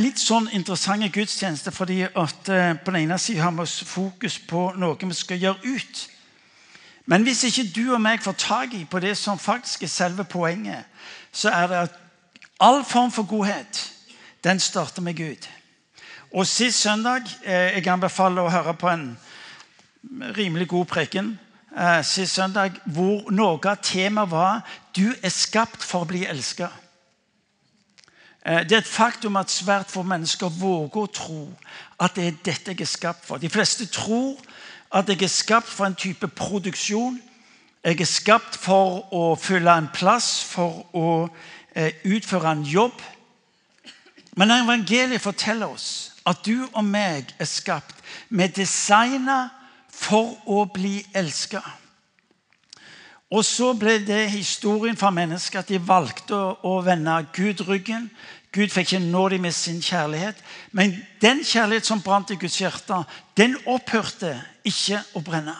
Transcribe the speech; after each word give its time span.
litt 0.00 0.20
sånn 0.20 0.48
interessant 0.56 1.04
gudstjeneste 1.12 1.72
fordi 1.74 2.02
at 2.08 2.48
eh, 2.48 2.72
på 2.78 2.92
den 2.92 3.04
ene 3.04 3.18
siden 3.18 3.42
har 3.44 3.54
vi 3.56 3.66
fokus 3.86 4.38
på 4.48 4.70
noe 4.80 4.98
vi 5.00 5.16
skal 5.16 5.40
gjøre 5.40 5.76
ut. 5.76 6.02
Men 7.10 7.24
hvis 7.26 7.44
ikke 7.48 7.68
du 7.74 7.94
og 7.94 8.00
meg 8.02 8.22
får 8.22 8.36
tak 8.38 8.74
i 8.76 8.84
på 8.84 9.00
det 9.02 9.16
som 9.18 9.38
faktisk 9.38 9.82
er 9.82 9.92
selve 9.92 10.24
poenget, 10.24 10.84
så 11.32 11.50
er 11.50 11.66
det 11.66 11.78
at 11.86 11.98
all 12.60 12.84
form 12.84 13.10
for 13.10 13.26
godhet, 13.26 13.92
den 14.44 14.60
starter 14.60 15.02
med 15.02 15.16
Gud. 15.16 15.48
Og 16.32 16.46
sist 16.46 16.80
søndag 16.80 17.26
eh, 17.42 17.76
Jeg 17.76 17.88
anbefaler 17.88 18.42
å 18.42 18.52
høre 18.52 18.74
på 18.74 18.88
en 18.88 19.06
rimelig 20.36 20.68
god 20.68 20.86
preken 20.86 21.38
eh, 21.76 22.02
sist 22.06 22.34
søndag 22.38 22.78
hvor 22.84 23.30
noe 23.34 23.58
av 23.58 23.82
temaet 23.82 24.30
var 24.30 24.62
du 24.96 25.10
er 25.22 25.34
skapt 25.34 25.82
for 25.84 26.04
å 26.04 26.10
bli 26.10 26.24
elska. 26.26 26.70
Eh, 28.46 28.62
det 28.68 28.72
er 28.72 28.78
et 28.78 28.86
faktum 28.86 29.36
at 29.36 29.50
svært 29.50 29.90
få 29.92 30.02
mennesker 30.02 30.48
våger 30.48 31.02
å 31.02 31.12
tro 31.12 31.42
at 32.00 32.16
det 32.16 32.26
er 32.26 32.38
dette 32.44 32.72
jeg 32.72 32.80
er 32.80 32.88
skapt 32.88 33.26
for. 33.26 33.36
De 33.36 33.50
fleste 33.52 33.86
tror 33.92 34.38
at 34.92 35.08
jeg 35.08 35.22
er 35.22 35.32
skapt 35.32 35.68
for 35.68 35.86
en 35.86 35.94
type 35.94 36.28
produksjon. 36.28 37.20
Jeg 37.84 38.00
er 38.00 38.08
skapt 38.08 38.56
for 38.56 39.04
å 39.14 39.34
fylle 39.40 39.72
en 39.76 39.88
plass, 39.92 40.42
for 40.44 40.86
å 40.96 41.28
eh, 41.74 41.92
utføre 42.04 42.52
en 42.52 42.64
jobb. 42.64 42.96
Men 44.36 44.50
evangeliet 44.50 45.20
forteller 45.20 45.68
oss 45.68 46.12
at 46.28 46.44
du 46.46 46.68
og 46.72 46.84
meg 46.84 47.32
er 47.38 47.48
skapt 47.48 47.96
med 48.28 48.56
designa 48.56 49.50
for 49.88 50.36
å 50.46 50.64
bli 50.64 51.00
elska. 51.16 51.60
Og 53.30 53.44
så 53.46 53.72
ble 53.78 54.00
det 54.02 54.30
historien 54.32 54.96
for 54.98 55.14
mennesker 55.14 55.62
at 55.62 55.68
de 55.70 55.78
valgte 55.78 56.34
å, 56.34 56.80
vende 56.82 57.14
Gud 57.36 57.62
ryggen. 57.68 58.08
Gud 58.50 58.72
fikk 58.74 58.88
ikke 58.88 59.04
nå 59.04 59.28
dem 59.30 59.44
med 59.46 59.54
sin 59.54 59.78
kjærlighet. 59.82 60.40
Men 60.74 60.96
den 61.22 61.44
kjærlighet 61.46 61.86
som 61.86 62.02
brant 62.02 62.32
i 62.34 62.38
Guds 62.40 62.58
hjerte, 62.58 63.04
den 63.38 63.54
opphørte 63.70 64.34
ikke 64.66 65.04
å 65.14 65.22
brenne. 65.22 65.54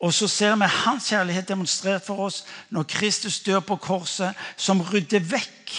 Og 0.00 0.14
så 0.14 0.28
ser 0.30 0.54
vi 0.56 0.70
hans 0.70 1.10
kjærlighet 1.10 1.50
demonstrert 1.50 2.06
for 2.06 2.28
oss 2.30 2.44
når 2.70 2.86
Kristus 2.88 3.40
dør 3.44 3.60
på 3.66 3.76
korset, 3.82 4.38
som 4.56 4.80
rydder 4.86 5.26
vekk 5.26 5.74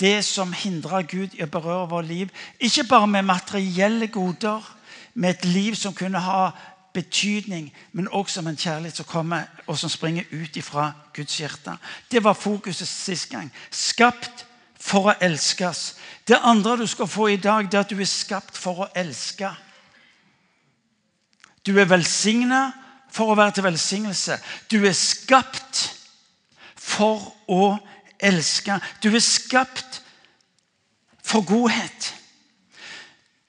det 0.00 0.22
som 0.24 0.54
hindrer 0.54 1.02
Gud 1.10 1.34
i 1.34 1.42
å 1.42 1.50
berøre 1.50 1.90
vårt 1.90 2.06
liv. 2.06 2.30
Ikke 2.62 2.86
bare 2.86 3.10
med 3.10 3.26
materielle 3.26 4.06
goder, 4.06 4.62
med 5.14 5.34
et 5.34 5.44
liv 5.50 5.74
som 5.74 5.94
kunne 5.94 6.22
ha 6.22 6.52
betydning, 6.98 7.70
men 7.92 8.08
også 8.08 8.40
om 8.40 8.50
en 8.50 8.58
kjærlighet 8.58 8.98
som 8.98 9.06
kommer 9.06 9.46
og 9.66 9.78
som 9.78 9.90
springer 9.90 10.26
ut 10.32 10.58
fra 10.64 10.90
Guds 11.14 11.38
hjerte. 11.38 11.76
Det 12.10 12.24
var 12.24 12.34
fokuset 12.34 12.88
sist 12.88 13.30
gang. 13.30 13.52
Skapt 13.70 14.46
for 14.78 15.10
å 15.10 15.16
elskes. 15.22 15.94
Det 16.28 16.38
andre 16.42 16.76
du 16.80 16.86
skal 16.86 17.10
få 17.10 17.28
i 17.32 17.40
dag, 17.40 17.70
det 17.70 17.78
er 17.78 17.86
at 17.86 17.94
du 17.94 18.00
er 18.00 18.10
skapt 18.10 18.58
for 18.58 18.84
å 18.84 18.90
elske. 18.98 19.50
Du 21.66 21.76
er 21.78 21.90
velsigna 21.90 22.68
for 23.12 23.30
å 23.30 23.38
være 23.38 23.58
til 23.58 23.68
velsignelse. 23.68 24.38
Du 24.70 24.80
er 24.86 24.96
skapt 24.96 25.84
for 26.74 27.32
å 27.46 27.76
elske. 28.18 28.78
Du 29.02 29.10
er 29.12 29.24
skapt 29.24 30.02
for 31.22 31.44
godhet. 31.46 32.14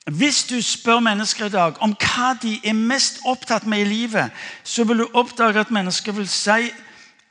Hvis 0.09 0.43
du 0.43 0.61
spør 0.61 0.99
mennesker 0.99 1.45
i 1.45 1.53
dag 1.53 1.77
om 1.83 1.93
hva 1.93 2.33
de 2.41 2.55
er 2.63 2.73
mest 2.73 3.19
opptatt 3.29 3.67
med 3.69 3.83
i 3.83 3.89
livet, 3.89 4.31
så 4.63 4.83
vil 4.83 5.03
du 5.03 5.09
oppdage 5.13 5.59
at 5.59 5.71
mennesker 5.71 6.11
vil 6.11 6.27
si 6.29 6.71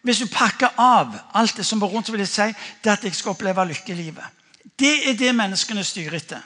Hvis 0.02 0.18
du 0.18 0.28
pakker 0.30 0.68
av 0.78 1.16
alt 1.34 1.56
det 1.56 1.66
som 1.66 1.82
er 1.82 1.86
rundt, 1.90 2.06
så 2.06 2.12
vil 2.12 2.20
de 2.20 2.26
si 2.26 2.46
det 2.84 2.90
at 2.90 3.04
jeg 3.04 3.14
skal 3.14 3.34
oppleve 3.34 3.64
lykke 3.66 3.92
i 3.92 3.96
livet. 3.96 4.24
Det 4.78 5.10
er 5.10 5.16
det 5.18 5.34
menneskene 5.34 5.84
styrer 5.84 6.14
etter. 6.16 6.44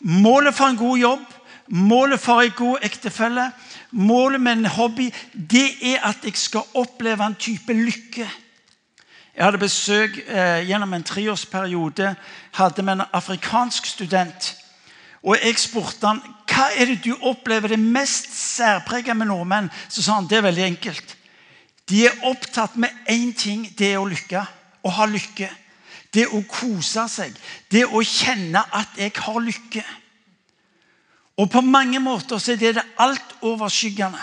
Målet 0.00 0.54
for 0.54 0.68
en 0.68 0.76
god 0.76 0.98
jobb, 0.98 1.24
målet 1.68 2.20
for 2.20 2.42
en 2.42 2.52
god 2.56 2.78
ektefelle, 2.82 3.50
målet 3.90 4.40
med 4.40 4.52
en 4.52 4.66
hobby, 4.66 5.08
det 5.32 5.70
er 5.82 6.04
at 6.04 6.24
jeg 6.24 6.36
skal 6.36 6.68
oppleve 6.74 7.26
en 7.26 7.34
type 7.34 7.72
lykke. 7.72 8.28
Jeg 9.36 9.44
hadde 9.44 9.58
besøk 9.58 10.20
eh, 10.28 10.68
gjennom 10.68 10.92
en 10.94 11.04
treårsperiode 11.04 12.14
hadde 12.52 12.82
med 12.82 12.92
en 12.92 13.08
afrikansk 13.12 13.86
student 13.86 14.59
og 15.22 15.36
jeg 15.36 15.58
spurte 15.60 16.06
han 16.06 16.20
hva 16.50 16.70
er 16.74 16.90
det 16.90 17.04
du 17.04 17.12
opplever 17.28 17.74
det 17.74 17.80
mest 17.80 18.32
særpreget 18.34 19.16
med 19.16 19.30
nordmenn. 19.30 19.70
Så 19.88 20.02
sa 20.02 20.18
han 20.18 20.28
det 20.28 20.40
er 20.40 20.48
veldig 20.48 20.64
enkelt. 20.64 21.16
De 21.90 22.06
er 22.06 22.24
opptatt 22.26 22.76
med 22.80 22.90
én 23.10 23.32
ting. 23.36 23.66
Det 23.78 23.92
er 23.92 24.00
å 24.00 24.08
lykke. 24.08 24.42
Å 24.82 24.92
ha 24.96 25.06
lykke. 25.06 25.48
Det 26.10 26.26
å 26.26 26.42
kose 26.48 27.06
seg. 27.10 27.36
Det 27.70 27.84
å 27.86 28.02
kjenne 28.02 28.64
at 28.76 28.98
jeg 28.98 29.12
har 29.16 29.40
lykke. 29.44 29.84
Og 31.40 31.50
på 31.52 31.60
mange 31.64 32.00
måter 32.02 32.38
så 32.40 32.52
er 32.52 32.60
det 32.60 32.74
det 32.80 32.86
altoverskyggende. 33.00 34.20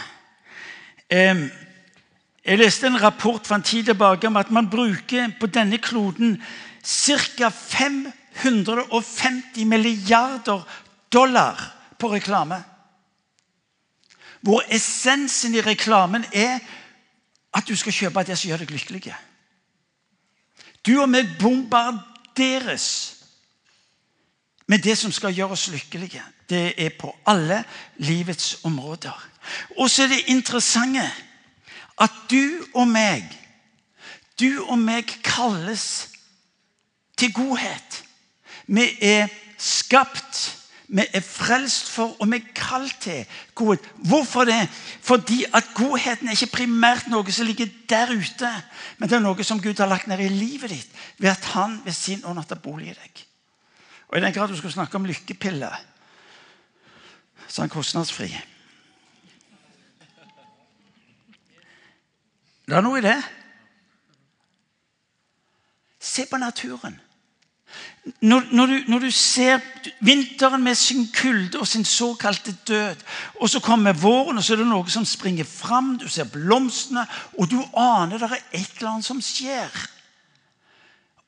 Jeg 1.10 2.60
leste 2.60 2.88
en 2.88 3.02
rapport 3.02 3.48
fra 3.48 3.56
en 3.58 3.66
tid 3.66 3.86
tilbake 3.90 4.28
om 4.28 4.38
at 4.38 4.52
man 4.54 4.70
bruker 4.70 5.32
på 5.40 5.48
denne 5.48 5.78
kloden 5.84 6.44
ca. 6.84 7.50
550 7.50 9.66
milliarder 9.66 10.62
dollar 11.14 11.74
på 12.00 12.12
reklame. 12.14 12.64
Hvor 14.42 14.64
essensen 14.70 15.56
i 15.56 15.62
reklamen 15.62 16.26
er 16.34 16.60
at 17.54 17.68
du 17.68 17.76
skal 17.76 17.94
kjøpe 17.94 18.24
det 18.24 18.38
som 18.38 18.50
gjør 18.50 18.64
deg 18.64 18.72
lykkelig. 18.72 19.16
Du 20.86 21.00
og 21.02 21.10
meg 21.10 21.34
bombarderes 21.40 22.88
med 24.68 24.84
det 24.84 24.98
som 24.98 25.12
skal 25.12 25.36
gjøre 25.36 25.56
oss 25.58 25.68
lykkelige. 25.72 26.24
Det 26.50 26.76
er 26.78 26.94
på 27.00 27.12
alle 27.26 27.64
livets 27.98 28.60
områder. 28.64 29.16
Og 29.80 29.90
så 29.90 30.04
er 30.04 30.08
det 30.08 30.28
interessante 30.28 31.04
at 31.98 32.12
du 32.32 32.64
og 32.74 32.88
meg 32.88 33.26
Du 34.38 34.68
og 34.70 34.78
meg 34.78 35.10
kalles 35.26 36.10
til 37.18 37.32
godhet. 37.34 38.04
Vi 38.68 38.86
er 39.02 39.32
skapt 39.58 40.67
vi 40.88 41.04
er 41.14 41.24
frelst 41.24 41.90
for, 41.92 42.16
og 42.20 42.30
vi 42.32 42.38
er 42.40 42.52
kalt 42.56 42.96
til 43.04 43.26
godhet. 43.56 43.84
Hvorfor 44.08 44.46
det? 44.48 44.70
Fordi 45.04 45.44
at 45.54 45.74
godheten 45.76 46.28
er 46.28 46.38
ikke 46.38 46.62
primært 46.62 47.10
noe 47.12 47.32
som 47.32 47.48
ligger 47.48 47.68
der 47.90 48.14
ute, 48.16 48.52
men 48.98 49.10
det 49.10 49.18
er 49.18 49.24
noe 49.24 49.44
som 49.44 49.60
Gud 49.62 49.76
har 49.84 49.90
lagt 49.92 50.08
ned 50.08 50.24
i 50.24 50.30
livet 50.32 50.72
ditt 50.72 51.02
ved 51.18 51.34
at 51.34 51.50
han 51.56 51.82
ved 51.86 51.96
sin 51.96 52.24
ånd 52.26 52.40
har 52.40 52.48
tatt 52.48 52.64
bolig 52.64 52.94
i 52.94 52.96
deg. 52.96 53.24
Og 54.08 54.18
I 54.18 54.22
den 54.24 54.34
grad 54.34 54.48
du 54.48 54.56
skal 54.56 54.72
snakke 54.72 54.96
om 54.96 55.06
lykkepiller, 55.06 55.76
så 57.48 57.62
er 57.62 57.68
han 57.68 57.74
kostnadsfri. 57.74 58.30
Det 62.68 62.76
er 62.76 62.84
noe 62.84 63.00
i 63.00 63.04
det. 63.04 63.18
Se 66.00 66.26
på 66.28 66.40
naturen. 66.40 66.96
Når, 68.22 68.44
når, 68.52 68.66
du, 68.66 68.84
når, 68.88 69.00
du, 69.00 69.12
ser 69.12 69.60
vinteren 70.00 70.64
med 70.64 70.76
sin 70.76 71.10
kulde 71.14 71.60
og 71.60 71.68
sin 71.68 71.86
såkalte 71.86 72.56
død, 72.68 72.96
og 73.36 73.50
så 73.50 73.60
kommer 73.60 73.94
våren, 73.94 74.38
og 74.38 74.44
så 74.44 74.54
er 74.54 74.62
det 74.62 74.68
noe 74.70 74.90
som 74.90 75.06
springer 75.06 75.44
fram, 75.44 75.98
du 76.00 76.08
ser 76.10 76.30
blomstene, 76.32 77.04
og 77.38 77.52
du 77.52 77.60
aner 77.76 78.18
det 78.18 78.30
er 78.30 78.40
et 78.52 78.80
eller 78.80 78.94
annet 78.94 79.06
som 79.06 79.22
skjer. 79.22 79.76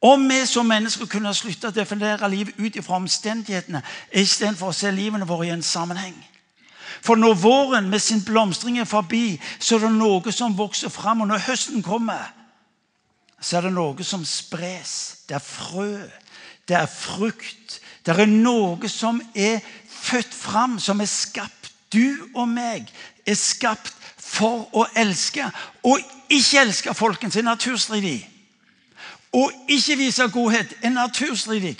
Om 0.02 0.30
vi 0.30 0.46
som 0.48 0.68
mennesker 0.68 1.10
kunne 1.12 1.34
slutte 1.36 1.68
å 1.68 1.76
definere 1.76 2.30
livet 2.32 2.56
ut 2.56 2.80
fra 2.86 3.02
omstendighetene 3.02 3.82
istedenfor 4.16 4.72
å 4.72 4.76
se 4.76 4.92
livene 4.96 5.28
våre 5.28 5.50
i 5.50 5.54
en 5.54 5.66
sammenheng. 5.66 6.16
For 7.04 7.20
når 7.20 7.36
våren 7.44 7.90
med 7.92 8.00
sin 8.00 8.24
blomstring 8.24 8.80
er 8.80 8.88
forbi, 8.88 9.40
så 9.60 9.76
er 9.76 9.88
det 9.88 9.92
noe 9.98 10.32
som 10.32 10.56
vokser 10.58 10.92
fram. 10.92 11.22
Og 11.22 11.28
når 11.28 11.44
høsten 11.50 11.84
kommer, 11.84 12.32
så 13.40 13.58
er 13.58 13.68
det 13.68 13.76
noe 13.76 14.08
som 14.08 14.24
spres. 14.28 15.26
Det 15.28 15.36
er 15.36 15.44
frø 15.44 16.08
det 16.70 16.78
er 16.78 16.90
frukt. 16.90 17.80
Det 18.06 18.16
er 18.16 18.30
noe 18.30 18.90
som 18.90 19.20
er 19.36 19.60
født 19.90 20.34
fram, 20.34 20.78
som 20.80 21.02
er 21.02 21.10
skapt. 21.10 21.72
Du 21.90 22.30
og 22.36 22.46
meg 22.50 22.90
er 23.26 23.38
skapt 23.38 23.96
for 24.18 24.68
å 24.78 24.86
elske. 24.98 25.48
Og 25.84 26.00
ikke 26.30 26.62
elske 26.62 26.94
folkens 26.94 27.40
er 27.40 27.48
naturstridig. 27.48 28.22
Å 29.34 29.44
ikke 29.70 29.98
vise 29.98 30.30
godhet 30.34 30.74
er 30.82 30.94
naturstridig. 30.94 31.76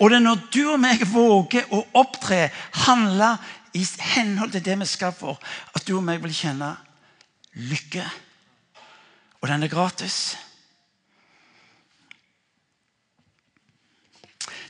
Og 0.00 0.10
det 0.12 0.18
er 0.18 0.24
når 0.24 0.42
du 0.52 0.62
og 0.74 0.80
meg 0.80 1.04
våger 1.08 1.72
å 1.72 1.82
opptre, 1.96 2.50
handle 2.84 3.36
i 3.76 3.84
henhold 4.12 4.52
til 4.52 4.64
det 4.64 4.76
vi 4.80 4.88
skal 4.88 5.12
for, 5.16 5.40
at 5.72 5.84
du 5.88 5.96
og 5.96 6.04
meg 6.04 6.20
vil 6.24 6.36
kjenne 6.36 6.74
lykke. 7.56 8.04
Og 9.40 9.48
den 9.48 9.64
er 9.64 9.72
gratis. 9.72 10.36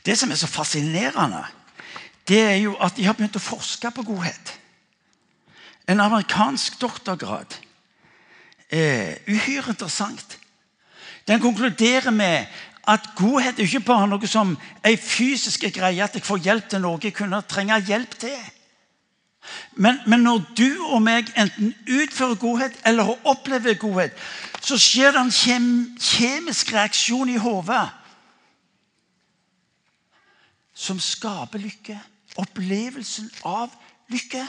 Det 0.07 0.15
som 0.15 0.31
er 0.31 0.39
så 0.39 0.47
fascinerende, 0.47 1.43
det 2.27 2.41
er 2.41 2.55
jo 2.55 2.75
at 2.79 2.95
de 2.95 3.05
har 3.05 3.15
begynt 3.15 3.35
å 3.35 3.43
forske 3.43 3.91
på 3.91 4.05
godhet. 4.07 4.53
En 5.87 5.99
amerikansk 5.99 6.79
doktorgrad. 6.81 7.57
Eh, 8.71 9.19
uhyre 9.27 9.71
interessant. 9.75 10.37
Den 11.27 11.39
konkluderer 11.43 12.11
med 12.11 12.45
at 12.87 13.09
godhet 13.15 13.59
er 13.59 13.67
ikke 13.67 13.83
bare 13.83 14.07
noe 14.07 14.27
som 14.27 14.55
ei 14.83 14.95
fysisk 14.95 15.67
greie, 15.75 16.03
at 16.03 16.15
jeg 16.15 16.23
får 16.23 16.43
hjelp 16.43 16.69
til 16.71 16.83
noe 16.83 17.03
jeg 17.03 17.15
kunne 17.15 17.41
trenge 17.43 17.79
hjelp 17.87 18.15
til. 18.19 18.39
Men, 19.75 19.99
men, 20.07 20.23
når 20.23 20.41
du 20.57 20.69
og 20.87 21.01
meg 21.03 21.27
enten 21.35 21.75
utfører 21.87 22.39
godhet 22.39 22.79
eller 22.85 23.11
opplever 23.27 23.75
godhet, 23.79 24.15
så 24.63 24.79
skjer 24.79 25.15
det 25.15 25.21
en 25.21 25.31
kjem, 25.31 25.69
kjemisk 25.99 26.71
reaksjon 26.75 27.31
i 27.31 27.39
hodet 27.39 27.85
som 30.77 30.99
skaper 31.01 31.61
lykke. 31.61 31.97
Opplevelsen 32.37 33.31
av 33.49 33.73
lykke. 34.13 34.43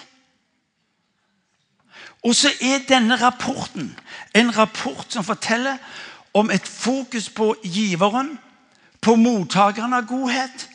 Og 2.28 2.34
så 2.36 2.50
er 2.60 2.84
denne 2.88 3.16
rapporten 3.16 3.94
en 4.36 4.50
rapport 4.56 5.06
som 5.08 5.24
forteller 5.24 5.78
om 6.36 6.50
et 6.50 6.68
fokus 6.68 7.30
på 7.30 7.54
giveren, 7.64 8.36
på 9.00 9.14
mottakeren 9.16 9.94
av 9.94 10.06
godhet 10.06 10.68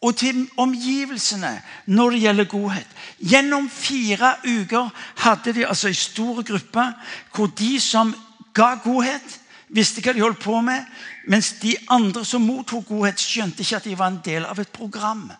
og 0.00 0.16
til 0.16 0.46
omgivelsene 0.56 1.52
når 1.86 2.10
det 2.10 2.20
gjelder 2.20 2.48
godhet. 2.48 2.86
Gjennom 3.18 3.68
fire 3.70 4.34
uker 4.46 4.88
hadde 5.24 5.54
de 5.56 5.66
altså 5.66 5.88
en 5.88 5.94
stor 5.94 6.42
gruppe 6.42 6.86
hvor 7.34 7.50
de 7.58 7.80
som 7.80 8.14
ga 8.54 8.74
godhet, 8.84 9.39
visste 9.70 10.02
hva 10.02 10.14
de 10.14 10.22
holdt 10.24 10.42
på 10.42 10.60
med, 10.64 10.84
mens 11.30 11.52
de 11.62 11.76
andre 11.90 12.24
som 12.26 12.42
mottok 12.42 12.88
godhet, 12.90 13.20
skjønte 13.20 13.62
ikke 13.62 13.78
at 13.78 13.88
de 13.88 13.98
var 13.98 14.12
en 14.12 14.22
del 14.24 14.46
av 14.46 14.58
et 14.60 14.72
program. 14.72 15.30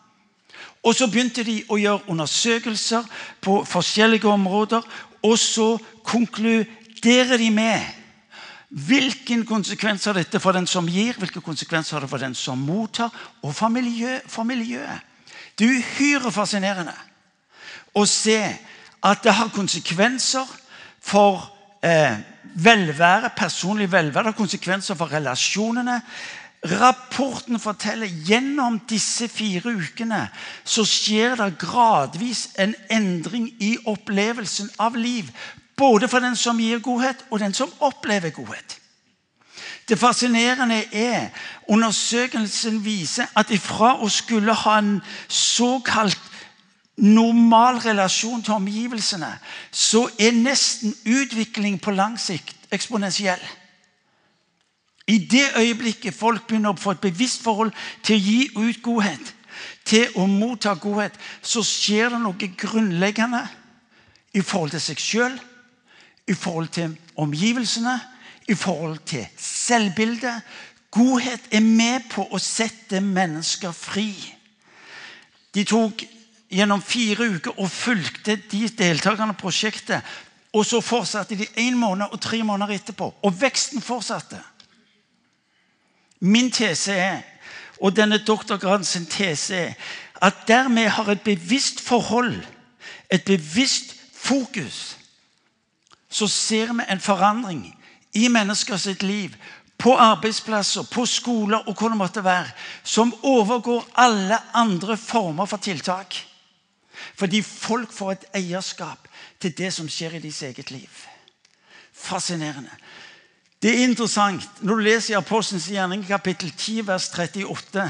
Og 0.82 0.94
Så 0.94 1.10
begynte 1.10 1.44
de 1.44 1.62
å 1.68 1.76
gjøre 1.76 2.08
undersøkelser 2.08 3.04
på 3.40 3.64
forskjellige 3.68 4.28
områder, 4.28 4.82
og 5.22 5.38
så 5.38 5.78
konkluderer 6.04 7.36
de 7.36 7.50
med 7.50 7.96
Hvilken 8.70 9.42
konsekvens 9.46 10.04
har 10.06 10.14
dette 10.14 10.38
for 10.38 10.54
den 10.54 10.66
som 10.70 10.86
gir, 10.86 11.16
hvilke 11.18 11.40
konsekvenser 11.42 11.96
har 11.96 12.04
det 12.04 12.10
for 12.10 12.22
den 12.22 12.36
som 12.38 12.58
mottar, 12.58 13.10
og 13.42 13.50
for, 13.54 13.66
miljø, 13.68 14.20
for 14.30 14.46
miljøet? 14.46 15.00
Det 15.58 15.66
er 15.66 15.80
uhyre 15.80 16.30
fascinerende 16.30 16.94
å 17.98 18.04
se 18.06 18.38
at 19.02 19.24
det 19.24 19.34
har 19.34 19.50
konsekvenser 19.50 20.46
for 21.02 21.42
eh, 21.82 22.22
velvære, 22.54 23.30
personlig 23.36 23.92
velvære, 23.92 24.24
det 24.24 24.32
har 24.32 24.38
konsekvenser 24.38 24.94
for 24.94 25.12
relasjonene. 25.12 26.00
Rapporten 26.64 27.60
forteller 27.60 28.06
gjennom 28.26 28.80
disse 28.88 29.28
fire 29.28 29.72
ukene 29.72 30.26
så 30.64 30.84
skjer 30.84 31.38
det 31.40 31.54
gradvis 31.62 32.50
en 32.60 32.74
endring 32.92 33.48
i 33.64 33.78
opplevelsen 33.88 34.68
av 34.78 34.98
liv 35.00 35.30
både 35.80 36.08
for 36.08 36.20
den 36.20 36.36
som 36.36 36.58
gir 36.60 36.82
godhet, 36.84 37.24
og 37.30 37.40
den 37.40 37.54
som 37.56 37.72
opplever 37.80 38.30
godhet. 38.30 38.76
Det 39.88 39.98
fascinerende 39.98 40.84
er 40.92 41.30
undersøkelsen 41.68 42.82
viser 42.84 43.26
at 43.36 43.50
ifra 43.50 43.96
å 43.98 44.08
skulle 44.12 44.54
ha 44.54 44.76
en 44.78 44.98
såkalt 45.28 46.29
normal 46.96 47.78
relasjon 47.84 48.42
til 48.42 48.54
omgivelsene, 48.54 49.30
så 49.70 50.08
er 50.18 50.36
nesten 50.36 50.94
utvikling 51.06 51.80
på 51.80 51.94
lang 51.94 52.18
sikt 52.20 52.56
eksponentiell. 52.72 53.42
I 55.06 55.18
det 55.18 55.46
øyeblikket 55.58 56.14
folk 56.14 56.46
begynner 56.46 56.74
å 56.74 56.80
få 56.80 56.94
et 56.94 57.02
bevisst 57.02 57.42
forhold 57.42 57.72
til 58.06 58.16
å 58.16 58.24
gi 58.24 58.40
ut 58.56 58.82
godhet, 58.82 59.34
til 59.84 60.12
å 60.14 60.26
motta 60.30 60.74
godhet, 60.78 61.16
så 61.42 61.64
skjer 61.66 62.12
det 62.12 62.20
noe 62.22 62.50
grunnleggende 62.58 63.42
i 64.36 64.42
forhold 64.44 64.76
til 64.76 64.84
seg 64.84 65.02
sjøl 65.02 65.40
i 66.30 66.34
forhold 66.34 66.68
til 66.68 66.94
omgivelsene, 67.18 67.96
i 68.48 68.54
forhold 68.54 68.98
til 69.06 69.26
selvbildet. 69.38 70.42
Godhet 70.90 71.50
er 71.50 71.62
med 71.64 72.06
på 72.10 72.26
å 72.30 72.38
sette 72.38 73.00
mennesker 73.02 73.74
fri. 73.74 74.12
De 75.54 75.64
tok 75.66 76.04
gjennom 76.50 76.82
fire 76.82 77.28
uker 77.36 77.58
og 77.58 77.70
fulgte 77.70 78.36
de 78.50 78.68
deltakerne 78.68 79.36
i 79.36 79.40
prosjektet. 79.40 80.02
Og 80.52 80.66
så 80.66 80.80
fortsatte 80.82 81.38
de 81.38 81.46
en 81.62 81.76
måned 81.78 82.10
og 82.10 82.20
tre 82.20 82.42
måneder 82.42 82.74
etterpå. 82.74 83.12
Og 83.22 83.40
veksten 83.40 83.82
fortsatte. 83.82 84.40
Min 86.20 86.50
tese 86.50 86.92
er, 86.92 87.20
og 87.80 87.94
denne 87.96 88.18
doktorgradens 88.18 88.98
tese 89.08 89.56
er, 89.56 89.74
at 90.20 90.42
dermed 90.48 90.88
har 90.88 91.08
et 91.08 91.22
bevisst 91.24 91.80
forhold, 91.80 92.42
et 93.10 93.24
bevisst 93.24 93.94
fokus 94.14 95.00
så 96.10 96.26
ser 96.28 96.72
vi 96.74 96.84
en 96.90 97.00
forandring 97.00 97.62
i 98.14 98.28
mennesker 98.28 98.76
sitt 98.76 99.02
liv. 99.02 99.34
På 99.80 99.94
arbeidsplasser, 99.96 100.82
på 100.92 101.06
skoler 101.08 101.62
og 101.68 101.78
hvor 101.78 101.88
det 101.88 101.96
måtte 101.96 102.24
være. 102.24 102.50
Som 102.84 103.14
overgår 103.22 103.86
alle 103.94 104.36
andre 104.54 104.96
former 104.96 105.46
for 105.46 105.56
tiltak. 105.56 106.18
Fordi 107.18 107.42
folk 107.42 107.92
får 107.92 108.12
et 108.12 108.26
eierskap 108.40 109.08
til 109.40 109.54
det 109.56 109.72
som 109.74 109.88
skjer 109.88 110.16
i 110.16 110.22
deres 110.22 110.42
eget 110.42 110.70
liv. 110.70 111.04
Fascinerende. 111.92 112.70
Det 113.62 113.70
er 113.74 113.84
interessant 113.84 114.46
når 114.64 114.74
du 114.74 114.86
leser 114.86 115.14
i 115.14 115.18
Apostelens 115.18 115.68
gjerning 115.68 116.06
kapittel 116.08 116.52
10, 116.56 116.86
vers 116.88 117.10
38. 117.12 117.84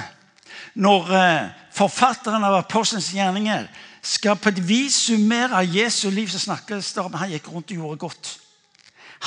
Når 0.75 1.13
eh, 1.15 1.51
forfatteren 1.75 2.45
av 2.45 2.57
Apostelens 2.59 3.13
gjerninger 3.15 3.69
skal 4.03 4.39
på 4.41 4.51
et 4.51 4.63
vis 4.67 4.97
summere 5.07 5.63
Jesu 5.67 6.09
liv, 6.11 6.29
så 6.29 6.39
snakkes 6.39 6.93
det 6.97 7.05
om 7.05 7.15
han 7.21 7.31
gikk 7.31 7.53
rundt 7.53 7.71
og 7.71 7.77
gjorde 7.77 8.01
godt. 8.07 8.33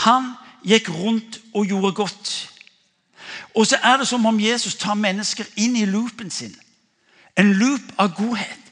Han 0.03 0.33
gikk 0.65 0.89
rundt 0.89 1.39
og 1.53 1.65
gjorde 1.69 1.93
godt. 1.93 2.33
Og 3.55 3.67
så 3.67 3.77
er 3.83 3.97
det 3.97 4.07
som 4.07 4.25
om 4.25 4.39
Jesus 4.39 4.75
tar 4.75 4.97
mennesker 4.97 5.47
inn 5.55 5.75
i 5.77 5.85
loopen 5.85 6.31
sin. 6.31 6.55
En 7.37 7.53
loop 7.53 7.93
av 7.97 8.13
godhet. 8.17 8.62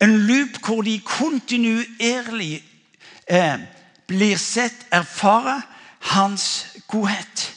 En 0.00 0.16
loop 0.26 0.58
hvor 0.64 0.82
de 0.82 1.00
kontinuerlig 1.00 2.64
eh, 3.26 3.58
blir 4.06 4.36
sett, 4.36 4.86
erfarer 4.90 5.62
hans 5.98 6.66
godhet. 6.88 7.52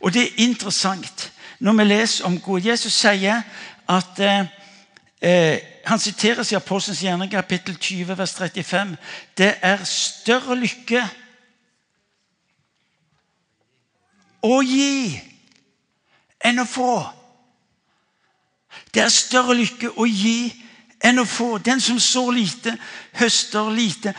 Og 0.00 0.12
det 0.12 0.22
er 0.22 0.42
interessant 0.44 1.30
når 1.58 1.72
vi 1.72 1.84
leser 1.84 2.24
om 2.24 2.40
god. 2.40 2.60
Jesus 2.60 2.92
sier 2.92 3.42
at 3.88 4.20
eh, 4.20 4.46
eh, 5.20 5.58
Han 5.84 5.98
siteres 5.98 6.52
i 6.52 6.56
Apostelens 6.56 7.02
gjerning, 7.02 7.30
kapittel 7.30 7.76
20, 7.76 8.18
vers 8.18 8.32
35. 8.34 8.96
Det 9.36 9.50
er 9.60 9.82
større 9.84 10.56
lykke 10.56 11.02
å 14.48 14.62
gi 14.64 15.20
enn 16.40 16.62
å 16.62 16.64
få. 16.64 16.94
Det 18.94 19.04
er 19.04 19.12
større 19.12 19.58
lykke 19.58 19.92
å 19.92 20.06
gi 20.08 20.63
enn 21.04 21.20
å 21.20 21.26
få. 21.28 21.58
Den 21.58 21.80
som 21.80 22.00
sår 22.00 22.32
lite, 22.32 22.76
høster 23.20 23.70
lite. 23.70 24.14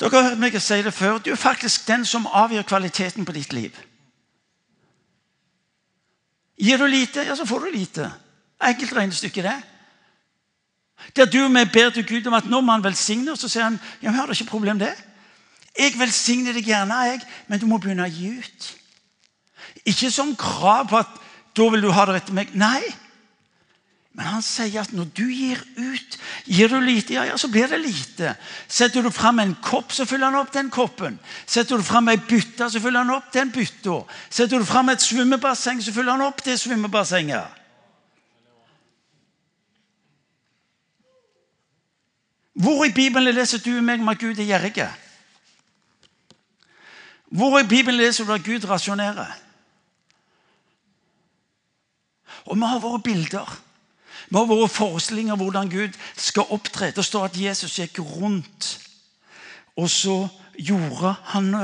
Dere 0.00 0.16
har 0.16 0.30
hørt 0.30 0.40
meg 0.40 0.56
si 0.62 0.80
det 0.82 0.94
før. 0.96 1.18
Du 1.20 1.30
er 1.32 1.40
faktisk 1.40 1.86
den 1.88 2.06
som 2.08 2.26
avgjør 2.26 2.68
kvaliteten 2.72 3.26
på 3.28 3.36
ditt 3.36 3.52
liv. 3.52 3.76
Gir 6.60 6.80
du 6.80 6.86
lite, 6.88 7.24
ja, 7.24 7.36
så 7.36 7.46
får 7.48 7.66
du 7.66 7.76
lite. 7.76 8.10
Enkelt 8.60 8.96
regnestykke, 8.96 9.44
det. 9.44 9.58
Der 11.16 11.24
du 11.24 11.38
og 11.44 11.54
jeg 11.56 11.70
ber 11.72 11.90
til 11.90 12.06
Gud 12.06 12.26
om 12.26 12.34
at 12.36 12.48
når 12.48 12.60
man 12.60 12.84
velsigner, 12.84 13.34
så 13.34 13.48
sier 13.48 13.64
han 13.64 13.78
ja, 14.02 14.10
men 14.10 14.18
har 14.18 14.26
du 14.26 14.32
ikke 14.32 14.50
problem 14.50 14.78
det. 14.78 14.92
Jeg 15.78 15.96
velsigner 15.96 16.52
deg 16.52 16.66
gjerne, 16.68 16.98
jeg, 17.08 17.22
men 17.48 17.60
du 17.60 17.66
må 17.66 17.78
begynne 17.80 18.04
å 18.04 18.12
gi 18.12 18.34
ut. 18.40 18.66
Ikke 19.88 20.10
som 20.12 20.34
krav 20.36 20.88
på 20.90 21.00
at 21.00 21.16
da 21.56 21.68
vil 21.72 21.84
du 21.84 21.92
ha 21.94 22.04
det 22.08 22.20
etter 22.20 22.36
meg. 22.36 22.52
Nei. 22.58 22.82
Men 24.18 24.26
han 24.26 24.42
sier 24.42 24.82
at 24.82 24.90
når 24.92 25.06
du 25.14 25.26
gir 25.30 25.60
ut, 25.78 26.16
gir 26.50 26.72
du 26.72 26.80
lite, 26.82 27.14
ja, 27.14 27.28
ja, 27.28 27.36
så 27.38 27.48
blir 27.48 27.70
det 27.70 27.78
lite. 27.78 28.32
Setter 28.66 29.06
du 29.06 29.10
fram 29.14 29.38
en 29.38 29.54
kopp, 29.62 29.94
så 29.94 30.04
fyller 30.08 30.32
han 30.32 30.40
opp 30.40 30.50
den 30.52 30.70
koppen. 30.70 31.18
Setter 31.46 31.78
du 31.78 31.86
fram 31.86 32.10
ei 32.10 32.18
bytte, 32.18 32.66
så 32.66 32.82
fyller 32.82 33.04
han 33.04 33.14
opp 33.14 33.30
den 33.32 33.52
bytta. 33.54 34.00
Setter 34.26 34.58
du 34.58 34.66
fram 34.66 34.90
et 34.90 35.04
svømmebasseng, 35.04 35.78
så 35.82 35.94
fyller 35.94 36.18
han 36.18 36.26
opp 36.26 36.42
det 36.44 36.58
svømmebassenget. 36.58 37.56
Hvor 42.60 42.84
i 42.84 42.92
Bibelen 42.92 43.34
leser 43.34 43.62
du 43.62 43.78
meg 43.80 44.02
om 44.02 44.10
at 44.10 44.18
Gud 44.20 44.42
er 44.42 44.50
gjerrig? 44.50 44.90
Hvor 47.30 47.60
i 47.60 47.68
Bibelen 47.68 48.02
leser 48.02 48.26
du 48.26 48.34
at 48.34 48.44
Gud 48.44 48.66
rasjonerer? 48.68 49.30
Og 52.50 52.56
vi 52.58 52.66
har 52.66 52.82
våre 52.82 53.00
bilder. 53.06 53.60
Vi 54.28 54.36
har 54.36 54.46
våre 54.46 54.68
forestillinger 54.68 55.32
om 55.32 55.42
hvordan 55.44 55.70
Gud 55.70 55.96
skal 56.16 56.50
opptre. 56.50 56.90
Det 56.96 57.04
står 57.04 57.30
at 57.30 57.40
Jesus 57.40 57.78
gikk 57.78 57.98
rundt, 57.98 58.78
og 59.76 59.90
så 59.90 60.28
gjorde 60.58 61.14
han, 61.32 61.54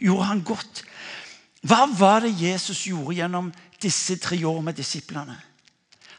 gjorde 0.00 0.24
han 0.24 0.42
godt. 0.44 0.84
Hva 1.62 1.86
var 1.98 2.20
det 2.26 2.34
Jesus 2.40 2.84
gjorde 2.86 3.16
gjennom 3.16 3.52
disse 3.82 4.18
tre 4.18 4.38
år 4.46 4.60
med 4.60 4.78
disiplene? 4.78 5.38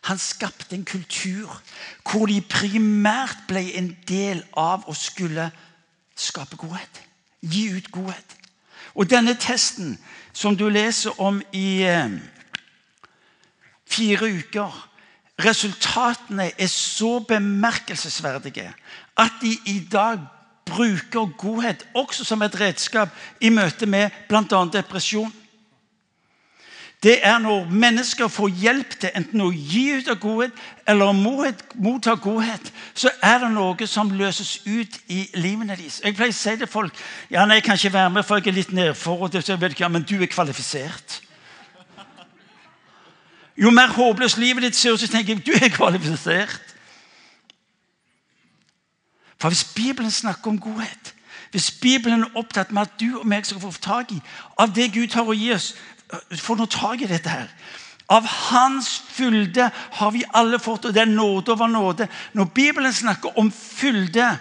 Han 0.03 0.19
skapte 0.19 0.75
en 0.75 0.85
kultur 0.85 1.51
hvor 2.03 2.27
de 2.27 2.41
primært 2.41 3.45
ble 3.47 3.63
en 3.79 3.93
del 4.07 4.43
av 4.59 4.83
å 4.91 4.95
skulle 4.95 5.47
skape 6.15 6.59
godhet. 6.59 7.01
Gi 7.39 7.69
ut 7.77 7.91
godhet. 7.91 8.35
Og 8.93 9.09
denne 9.09 9.35
testen 9.39 9.95
som 10.33 10.57
du 10.57 10.67
leser 10.69 11.15
om 11.21 11.41
i, 11.51 11.83
eh, 11.83 12.09
fire 13.85 14.27
uker. 14.27 14.89
Resultatene 15.41 16.51
er 16.57 16.69
så 16.69 17.17
bemerkelsesverdige 17.27 18.73
at 19.17 19.31
de 19.41 19.57
i 19.65 19.79
dag 19.91 20.19
bruker 20.65 21.37
godhet 21.37 21.87
også 21.93 22.25
som 22.25 22.41
et 22.41 22.59
redskap 22.59 23.09
i 23.41 23.49
møte 23.49 23.85
med 23.85 24.09
bl.a. 24.29 24.65
depresjon. 24.73 25.33
Det 27.03 27.17
er 27.27 27.39
når 27.43 27.65
mennesker 27.67 28.27
får 28.31 28.53
hjelp 28.61 28.93
til 28.99 29.11
enten 29.17 29.41
å 29.43 29.49
gi 29.51 29.89
ut 29.97 30.07
av 30.07 30.21
godhet 30.23 30.61
eller 30.87 31.09
å 31.11 31.15
motta 31.83 32.13
godhet, 32.15 32.69
så 32.95 33.11
er 33.19 33.41
det 33.43 33.49
noe 33.51 33.87
som 33.91 34.13
løses 34.15 34.61
ut 34.63 34.95
i 35.11 35.25
livene 35.35 35.75
deres. 35.75 35.99
Jeg 35.99 36.15
pleier 36.15 36.31
å 36.31 36.37
si 36.37 36.55
til 36.61 36.71
folk 36.71 36.95
ja, 37.27 37.43
nei, 37.43 37.59
jeg 37.59 37.67
kan 37.67 37.81
ikke 37.81 37.97
være 37.97 38.13
med, 38.15 38.23
for 38.23 38.39
jeg 38.39 38.53
er 38.53 38.59
litt 38.61 38.71
nedfor. 38.71 39.27
Men 39.89 40.07
du 40.07 40.15
er 40.21 40.31
kvalifisert. 40.31 41.19
Jo 43.57 43.69
mer 43.69 43.87
håpløst 43.93 44.37
livet 44.37 44.63
ditt 44.63 44.75
ser 44.75 44.93
ut, 44.93 44.99
så 44.99 45.07
tenker 45.07 45.35
jeg 45.35 45.45
du 45.45 45.51
er 45.53 45.69
kvalifisert. 45.69 46.73
For 49.37 49.51
hvis 49.51 49.63
Bibelen 49.75 50.11
snakker 50.11 50.49
om 50.49 50.59
godhet, 50.59 51.13
hvis 51.51 51.71
Bibelen 51.71 52.23
er 52.23 52.37
opptatt 52.39 52.71
med 52.71 52.81
at 52.81 52.99
du 52.99 53.19
og 53.19 53.27
meg 53.27 53.45
skal 53.45 53.61
få 53.61 53.71
tak 53.81 54.11
i 54.11 54.21
av 54.57 54.71
det 54.73 54.93
Gud 54.93 55.13
har 55.13 55.27
å 55.27 55.35
gi 55.37 55.51
oss, 55.53 55.73
få 56.39 56.55
noe 56.57 56.71
tak 56.71 57.03
i 57.03 57.09
dette 57.09 57.29
her. 57.29 57.49
Av 58.09 58.25
Hans 58.25 58.89
fylde 59.13 59.69
har 59.99 60.11
vi 60.11 60.23
alle 60.33 60.59
fått, 60.59 60.85
og 60.85 60.93
det 60.95 61.03
er 61.03 61.11
nåde 61.11 61.53
over 61.53 61.67
nåde. 61.67 62.07
Når 62.33 62.45
Bibelen 62.55 62.93
snakker 62.93 63.37
om 63.39 63.51
fylde, 63.51 64.31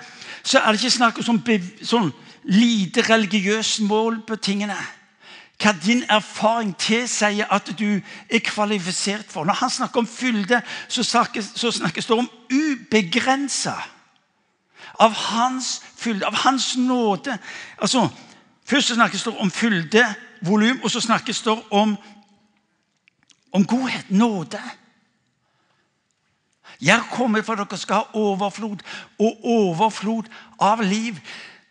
så 0.42 0.58
er 0.58 0.72
det 0.72 0.80
ikke 0.80 0.96
snakk 0.96 1.20
om 1.20 1.26
sånn, 1.28 1.42
sånn 1.82 2.10
lite 2.48 3.04
religiøse 3.06 3.84
mål 3.86 4.22
på 4.26 4.36
tingene. 4.42 4.78
Hva 5.62 5.72
din 5.84 6.02
erfaring 6.10 6.72
tilsier 6.78 7.46
at 7.54 7.70
du 7.78 8.00
er 8.30 8.42
kvalifisert 8.42 9.30
for. 9.30 9.44
Når 9.44 9.60
han 9.60 9.70
snakker 9.70 10.02
om 10.02 10.06
fylde, 10.06 10.62
så 10.88 11.02
snakkes, 11.02 11.52
så 11.54 11.70
snakkes 11.70 12.06
det 12.06 12.16
om 12.18 12.30
ubegrensa. 12.50 13.76
Av 14.98 15.14
hans 15.14 15.80
fylde, 15.96 16.26
av 16.26 16.34
hans 16.34 16.76
nåde. 16.76 17.38
Altså, 17.78 18.08
Først 18.64 18.94
snakkes 18.94 19.22
det 19.22 19.36
om 19.36 19.50
fylde 19.50 20.04
volum, 20.40 20.80
og 20.82 20.90
så 20.90 21.00
snakkes 21.00 21.42
det 21.42 21.58
om, 21.70 21.96
om 23.52 23.66
godhet, 23.66 24.10
nåde. 24.10 24.60
Jeg 26.80 27.02
kommer 27.12 27.42
for 27.42 27.52
at 27.52 27.70
dere 27.70 27.78
skal 27.78 28.02
ha 28.02 28.18
overflod 28.18 28.80
og 29.18 29.44
overflod 29.44 30.30
av 30.60 30.80
liv. 30.80 31.18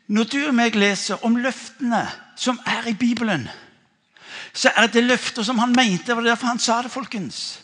Når 0.08 0.24
du 0.24 0.38
og 0.48 0.54
meg 0.56 0.76
leser 0.76 1.26
om 1.26 1.36
løftene 1.36 2.06
som 2.36 2.60
er 2.68 2.88
i 2.92 2.94
Bibelen, 2.94 3.50
så 4.54 4.72
er 4.76 4.88
det 4.92 5.04
løfter 5.04 5.44
som 5.44 5.60
han 5.60 5.74
mente. 5.76 6.08
Det 6.08 6.16
var 6.16 6.24
derfor 6.24 6.48
han 6.48 6.60
sa 6.60 6.82
det, 6.82 6.92
folkens. 6.92 7.62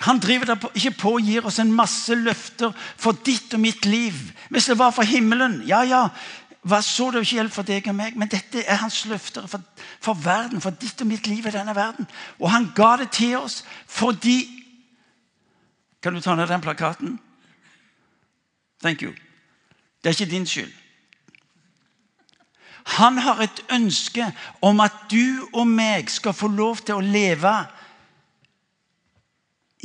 Han 0.00 0.18
driver 0.18 0.56
ikke 0.74 0.94
på 0.96 1.12
og 1.18 1.26
gir 1.28 1.46
oss 1.46 1.58
en 1.60 1.72
masse 1.76 2.14
løfter 2.14 2.72
for 2.96 3.12
ditt 3.26 3.54
og 3.54 3.60
mitt 3.60 3.84
liv. 3.86 4.16
Hvis 4.48 4.70
det 4.70 4.78
var 4.78 4.94
for 4.96 5.04
himmelen, 5.04 5.60
ja, 5.68 5.82
ja, 5.84 6.06
hva 6.62 6.80
så 6.84 7.10
det 7.10 7.22
ikke 7.24 7.38
hjelp 7.38 7.52
for 7.52 7.68
deg 7.68 7.88
og 7.88 7.96
meg, 7.96 8.16
men 8.20 8.28
dette 8.28 8.64
er 8.64 8.80
hans 8.82 9.02
løfter 9.08 9.46
for, 9.48 9.62
for, 10.00 10.16
verden, 10.24 10.60
for 10.60 10.76
ditt 10.76 11.00
og 11.00 11.08
mitt 11.08 11.28
liv 11.28 11.46
i 11.46 11.52
denne 11.52 11.74
verden. 11.76 12.08
Og 12.40 12.50
han 12.52 12.70
ga 12.76 12.96
det 13.00 13.10
til 13.16 13.36
oss 13.40 13.62
fordi 13.86 14.56
Kan 16.00 16.14
du 16.14 16.20
ta 16.20 16.32
ned 16.34 16.48
den 16.48 16.62
plakaten? 16.64 17.18
Thank 18.80 19.02
you. 19.02 19.12
Det 20.00 20.08
er 20.08 20.16
ikke 20.16 20.30
din 20.30 20.46
skyld. 20.46 20.72
Han 22.96 23.18
har 23.22 23.42
et 23.44 23.62
ønske 23.70 24.26
om 24.66 24.80
at 24.82 25.06
du 25.10 25.46
og 25.52 25.68
meg 25.68 26.10
skal 26.10 26.34
få 26.34 26.50
lov 26.50 26.82
til 26.82 26.98
å 26.98 27.04
leve 27.04 27.54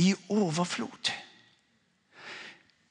i 0.02 0.12
overflod 0.34 1.14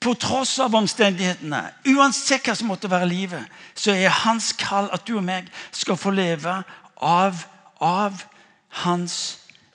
på 0.05 0.13
tross 0.21 0.59
av 0.61 0.75
omstendighetene, 0.77 1.61
uansett 1.95 2.45
hva 2.45 2.55
som 2.59 2.69
måtte 2.69 2.91
være 2.93 3.09
livet, 3.09 3.45
så 3.73 3.95
er 3.97 4.13
hans 4.25 4.51
kall 4.61 4.91
at 4.93 5.07
du 5.09 5.15
og 5.17 5.25
meg 5.25 5.49
skal 5.73 5.97
få 5.97 6.13
leve 6.13 6.59
av, 7.01 7.41
av 7.81 8.21
hans 8.85 9.17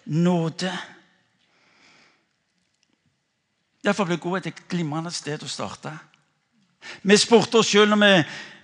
nåde. 0.05 0.69
Derfor 3.81 4.05
ble 4.05 4.19
godhet 4.21 4.51
et 4.51 4.61
glimrende 4.69 5.09
sted 5.15 5.41
å 5.41 5.49
starte. 5.49 5.95
Vi 7.01 7.17
spurte 7.17 7.63
oss 7.63 7.71
sjøl 7.71 7.89
når 7.89 8.01
vi 8.03 8.13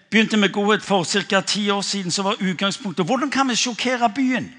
begynte 0.10 0.38
med 0.38 0.54
godhet 0.54 0.84
for 0.84 1.04
ca. 1.04 1.42
ti 1.42 1.70
år 1.70 1.82
siden, 1.82 2.12
så 2.12 2.24
var 2.24 2.36
utgangspunktet 2.40 3.06
hvordan 3.06 3.32
kan 3.32 3.50
vi 3.50 3.56
sjokkere 3.56 4.10
byen? 4.16 4.54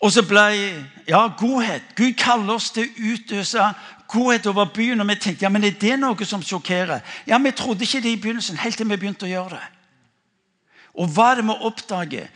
Og 0.00 0.12
så 0.12 0.22
ble 0.26 0.48
ja, 1.08 1.26
godhet. 1.38 1.82
Gud 1.96 2.12
kaller 2.18 2.58
oss 2.58 2.70
til 2.74 2.84
å 2.84 3.12
utøse 3.14 3.68
godhet 4.10 4.46
over 4.50 4.68
byen. 4.74 5.00
Og 5.00 5.08
vi 5.08 5.16
tenkte 5.16 5.46
ja, 5.46 5.52
men 5.52 5.64
er 5.64 5.78
det 5.80 5.96
noe 6.00 6.26
som 6.28 6.42
sjokkerer? 6.42 7.00
Ja, 7.26 7.38
Vi 7.38 7.50
trodde 7.50 7.84
ikke 7.84 8.00
det 8.00 8.12
i 8.12 8.20
begynnelsen, 8.20 8.58
helt 8.60 8.76
til 8.76 8.88
vi 8.88 8.96
begynte 8.96 9.26
å 9.26 9.32
gjøre 9.32 9.56
det. 9.56 9.64
Og 10.94 11.08
hva 11.10 11.32
er 11.32 11.40
det 11.40 11.48
vi 11.48 11.56
oppdager? 11.70 12.28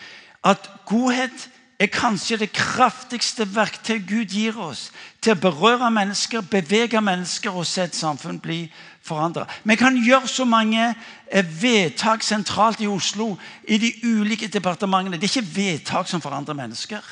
At 0.44 0.70
godhet 0.86 1.48
er 1.78 1.86
kanskje 1.86 2.40
det 2.40 2.52
kraftigste 2.52 3.46
verktøyet 3.54 4.06
Gud 4.08 4.32
gir 4.34 4.56
oss 4.58 4.88
til 5.22 5.36
å 5.36 5.40
berøre 5.42 5.90
mennesker, 5.94 6.40
bevege 6.40 7.00
mennesker 7.00 7.54
og 7.54 7.66
se 7.66 7.84
et 7.86 7.94
samfunn 7.94 8.40
bli 8.42 8.64
forandra. 9.08 9.46
Vi 9.64 9.76
kan 9.80 9.96
gjøre 9.96 10.28
så 10.28 10.44
mange 10.44 10.90
eh, 10.92 11.62
vedtak 11.62 12.22
sentralt 12.22 12.82
i 12.84 12.90
Oslo 12.90 13.32
i 13.68 13.80
de 13.80 13.92
ulike 14.04 14.50
departementene. 14.52 15.16
Det 15.16 15.28
er 15.28 15.38
ikke 15.38 15.56
vedtak 15.56 16.08
som 16.08 16.22
forandrer 16.22 16.58
mennesker. 16.58 17.02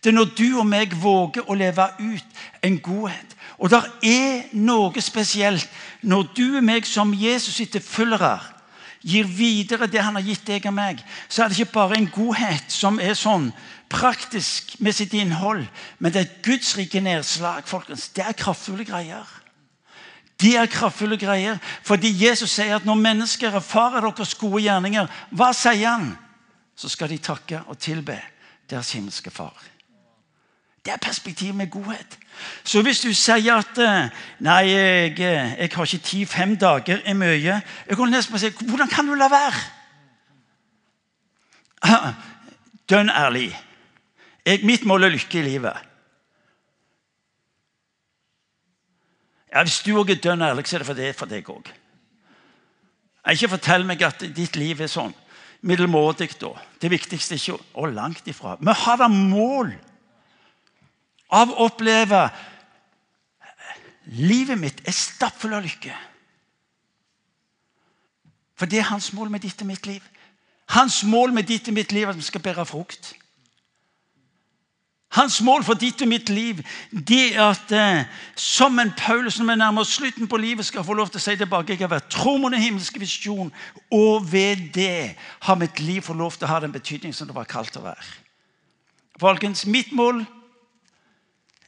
Det 0.00 0.10
er 0.10 0.16
når 0.16 0.30
du 0.38 0.46
og 0.58 0.64
meg 0.66 0.94
våger 0.96 1.44
å 1.44 1.56
leve 1.58 1.84
ut 2.00 2.40
en 2.64 2.78
godhet. 2.80 3.36
Og 3.60 3.68
det 3.68 3.82
er 4.08 4.46
noe 4.56 5.02
spesielt 5.04 5.68
når 6.00 6.30
du 6.36 6.46
og 6.56 6.64
meg 6.64 6.88
som 6.88 7.12
Jesus 7.12 7.58
sitt 7.60 7.76
følgere 7.84 8.38
gir 9.00 9.24
videre 9.24 9.88
det 9.88 10.00
han 10.04 10.16
har 10.16 10.24
gitt 10.24 10.46
deg 10.48 10.66
og 10.68 10.76
meg, 10.76 11.00
så 11.28 11.44
er 11.44 11.48
det 11.48 11.60
ikke 11.60 11.76
bare 11.76 11.96
en 11.96 12.08
godhet 12.12 12.72
som 12.72 13.00
er 13.00 13.16
sånn 13.16 13.48
praktisk 13.90 14.76
med 14.80 14.94
sitt 14.94 15.14
innhold, 15.16 15.64
men 15.98 16.12
det 16.12 16.20
er 16.20 16.28
et 16.28 16.42
Guds 16.46 16.76
rike 16.78 17.00
nedslag. 17.02 17.66
folkens. 17.66 18.08
Det 18.08 18.24
er 18.24 18.36
kraftfulle 18.38 18.84
greier. 18.84 19.39
De 20.40 20.54
er 20.56 20.66
kraftfulle 20.66 21.18
greier, 21.20 21.58
fordi 21.84 22.12
Jesus 22.26 22.50
sier 22.56 22.78
at 22.78 22.86
når 22.88 22.94
mennesker 22.94 23.56
erfarer 23.60 24.08
deres 24.08 24.34
gode 24.34 24.62
gjerninger, 24.64 25.08
hva 25.36 25.50
sier 25.56 25.88
han? 25.88 26.14
Så 26.76 26.88
skal 26.88 27.10
de 27.12 27.18
takke 27.20 27.60
og 27.66 27.78
tilbe 27.78 28.16
deres 28.70 28.92
himmelske 28.96 29.30
Far. 29.30 29.56
Det 30.84 30.92
er 30.92 30.96
perspektivet 30.96 31.54
med 31.54 31.70
godhet. 31.70 32.18
Så 32.64 32.80
hvis 32.82 33.00
du 33.00 33.12
sier 33.12 33.60
at 33.60 33.78
eh, 33.78 34.08
'Nei, 34.40 34.70
jeg, 34.70 35.12
eh, 35.20 35.58
jeg 35.60 35.70
har 35.74 35.84
ikke 35.84 35.98
tid. 35.98 36.26
Fem 36.26 36.56
dager 36.56 37.00
er 37.04 37.14
mye.' 37.14 37.60
Jeg 37.88 37.96
kan 37.96 38.08
nesten 38.08 38.38
si, 38.38 38.48
Hvordan 38.48 38.88
kan 38.88 39.06
du 39.06 39.14
la 39.14 39.28
være? 39.28 39.60
Dønn 42.90 43.10
ærlig. 43.10 43.60
Jeg, 44.46 44.60
mitt 44.64 44.84
mål 44.84 45.04
er 45.04 45.08
lykke 45.08 45.38
i 45.38 45.42
livet. 45.42 45.89
Ja, 49.52 49.62
Hvis 49.62 49.82
du 49.82 49.96
òg 49.98 50.10
er 50.10 50.20
dønn 50.22 50.42
ærlig, 50.42 50.66
så 50.68 50.76
er 50.76 50.84
det 50.84 50.86
for 50.86 50.98
det 50.98 51.14
for 51.18 51.30
deg 51.30 51.48
òg. 51.50 51.72
Ikke 53.30 53.50
fortell 53.52 53.84
meg 53.84 54.02
at 54.02 54.22
ditt 54.36 54.56
liv 54.56 54.80
er 54.80 54.90
sånn 54.90 55.12
middelmådig. 55.66 56.30
Det 56.80 56.90
viktigste 56.90 57.36
er 57.36 57.42
ikke 57.42 57.58
å 57.74 57.90
langt 57.90 58.28
ifra. 58.30 58.56
Vi 58.60 58.76
har 58.84 59.00
da 59.00 59.08
mål 59.12 59.74
av 61.30 61.52
å 61.52 61.66
oppleve 61.68 62.28
Livet 64.10 64.58
mitt 64.58 64.80
er 64.88 64.94
stappfull 64.96 65.52
av 65.54 65.62
lykke. 65.62 65.92
For 68.58 68.66
det 68.66 68.80
er 68.80 68.88
hans 68.88 69.12
mål 69.14 69.30
med 69.30 69.44
ditt 69.44 69.60
og 69.62 69.68
mitt 69.68 69.86
liv. 69.86 70.02
Hans 70.74 71.02
mål 71.06 71.34
med 71.36 71.46
ditt 71.46 71.68
og 71.70 71.76
mitt 71.76 71.92
liv 71.94 72.08
er 72.08 72.14
at 72.14 72.18
vi 72.18 72.26
skal 72.26 72.42
bære 72.42 72.66
frukt. 72.66 73.12
Hans 75.10 75.40
mål 75.42 75.64
for 75.66 75.74
ditt 75.74 76.02
og 76.04 76.08
mitt 76.08 76.28
liv 76.30 76.60
det 76.90 77.34
er 77.34 77.48
at 77.50 77.72
eh, 77.74 78.04
som 78.38 78.78
en 78.78 78.92
Paulus 78.94 79.40
når 79.40 79.48
vi 79.48 79.56
nærmer 79.58 79.82
oss 79.82 79.96
slutten 79.98 80.28
på 80.30 80.38
livet, 80.38 80.66
skal 80.66 80.86
få 80.86 80.94
lov 80.94 81.10
til 81.10 81.18
å 81.18 81.24
si 81.24 81.34
tilbake 81.40 81.74
jeg 81.74 81.82
har 81.82 81.90
vært 81.90 82.12
tro 82.14 82.36
mot 82.38 82.52
den 82.52 82.62
himmelske 82.62 83.02
visjon, 83.02 83.50
og 83.90 84.28
ved 84.30 84.68
det 84.74 85.16
har 85.42 85.58
mitt 85.58 85.82
liv 85.82 86.06
fått 86.06 86.20
lov 86.20 86.36
til 86.38 86.46
å 86.46 86.52
ha 86.52 86.60
den 86.62 86.74
betydning 86.74 87.14
som 87.16 87.26
det 87.26 87.34
var 87.34 87.50
kalt 87.50 87.74
å 87.80 87.82
være. 87.88 88.06
Folkens, 89.20 89.66
mitt 89.66 89.90
mål 89.92 90.22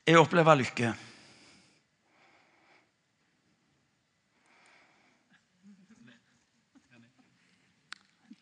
er 0.06 0.20
å 0.20 0.22
oppleve 0.22 0.54
lykke. 0.62 0.94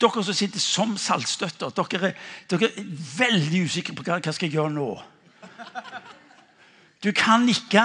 Dere 0.00 0.25
som 0.25 0.35
sitter 0.35 0.62
som 0.62 0.95
saltstøtter, 0.97 1.73
dere, 1.76 2.14
dere, 2.49 2.71
er 2.71 2.87
veldig 3.19 3.64
usikre 3.69 3.95
på 3.97 4.07
hva, 4.07 4.16
hva 4.25 4.33
skal 4.33 4.52
gjøre 4.52 4.73
nå. 4.73 4.88
Du 7.04 7.12
kan 7.16 7.45
nikke. 7.45 7.85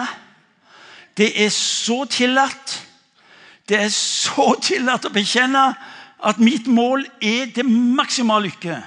Det 1.17 1.29
er 1.43 1.51
så 1.51 2.05
tillatt. 2.11 2.79
Det 3.67 3.79
er 3.81 3.91
så 3.91 4.53
tillatt 4.61 5.07
å 5.07 5.13
bekjenne 5.15 5.67
at 6.25 6.39
mitt 6.39 6.67
mål 6.67 7.05
er 7.21 7.51
det 7.55 7.65
maksimale 7.67 8.49
lykke. 8.49 8.81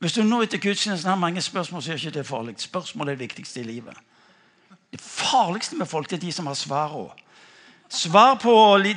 Hvis 0.00 0.16
du 0.16 0.22
nå 0.24 0.38
etter 0.40 0.60
gudstjenesten 0.62 1.10
har 1.12 1.20
mange 1.20 1.42
spørsmål, 1.44 1.82
så 1.82 1.92
er 1.92 2.00
ikke 2.00 2.14
det 2.14 2.26
farlig. 2.26 2.54
Spørsmål 2.56 3.08
er 3.08 3.18
det 3.18 3.26
viktigste 3.26 3.60
i 3.60 3.68
livet. 3.68 3.96
Det 4.90 5.00
farligste 5.00 5.78
med 5.78 5.88
folk 5.88 6.10
det 6.10 6.18
er 6.18 6.26
de 6.26 6.32
som 6.34 6.48
har 6.50 6.58
svarene. 6.58 7.16
Svar 7.90 8.36
på, 8.38 8.52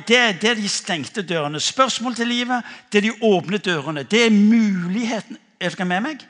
det, 0.06 0.14
er, 0.14 0.54
de 0.54 0.68
stengte 0.70 1.24
dørene. 1.26 1.58
Spørsmål 1.60 2.14
til 2.14 2.28
livet 2.30 2.62
det 2.92 3.00
er 3.00 3.08
de 3.08 3.26
åpne 3.26 3.58
dørene. 3.58 4.04
Det 4.06 4.26
er 4.26 4.30
muligheten 4.30 5.38
Er 5.60 5.70
dere 5.70 5.86
med 5.88 6.02
meg? 6.04 6.22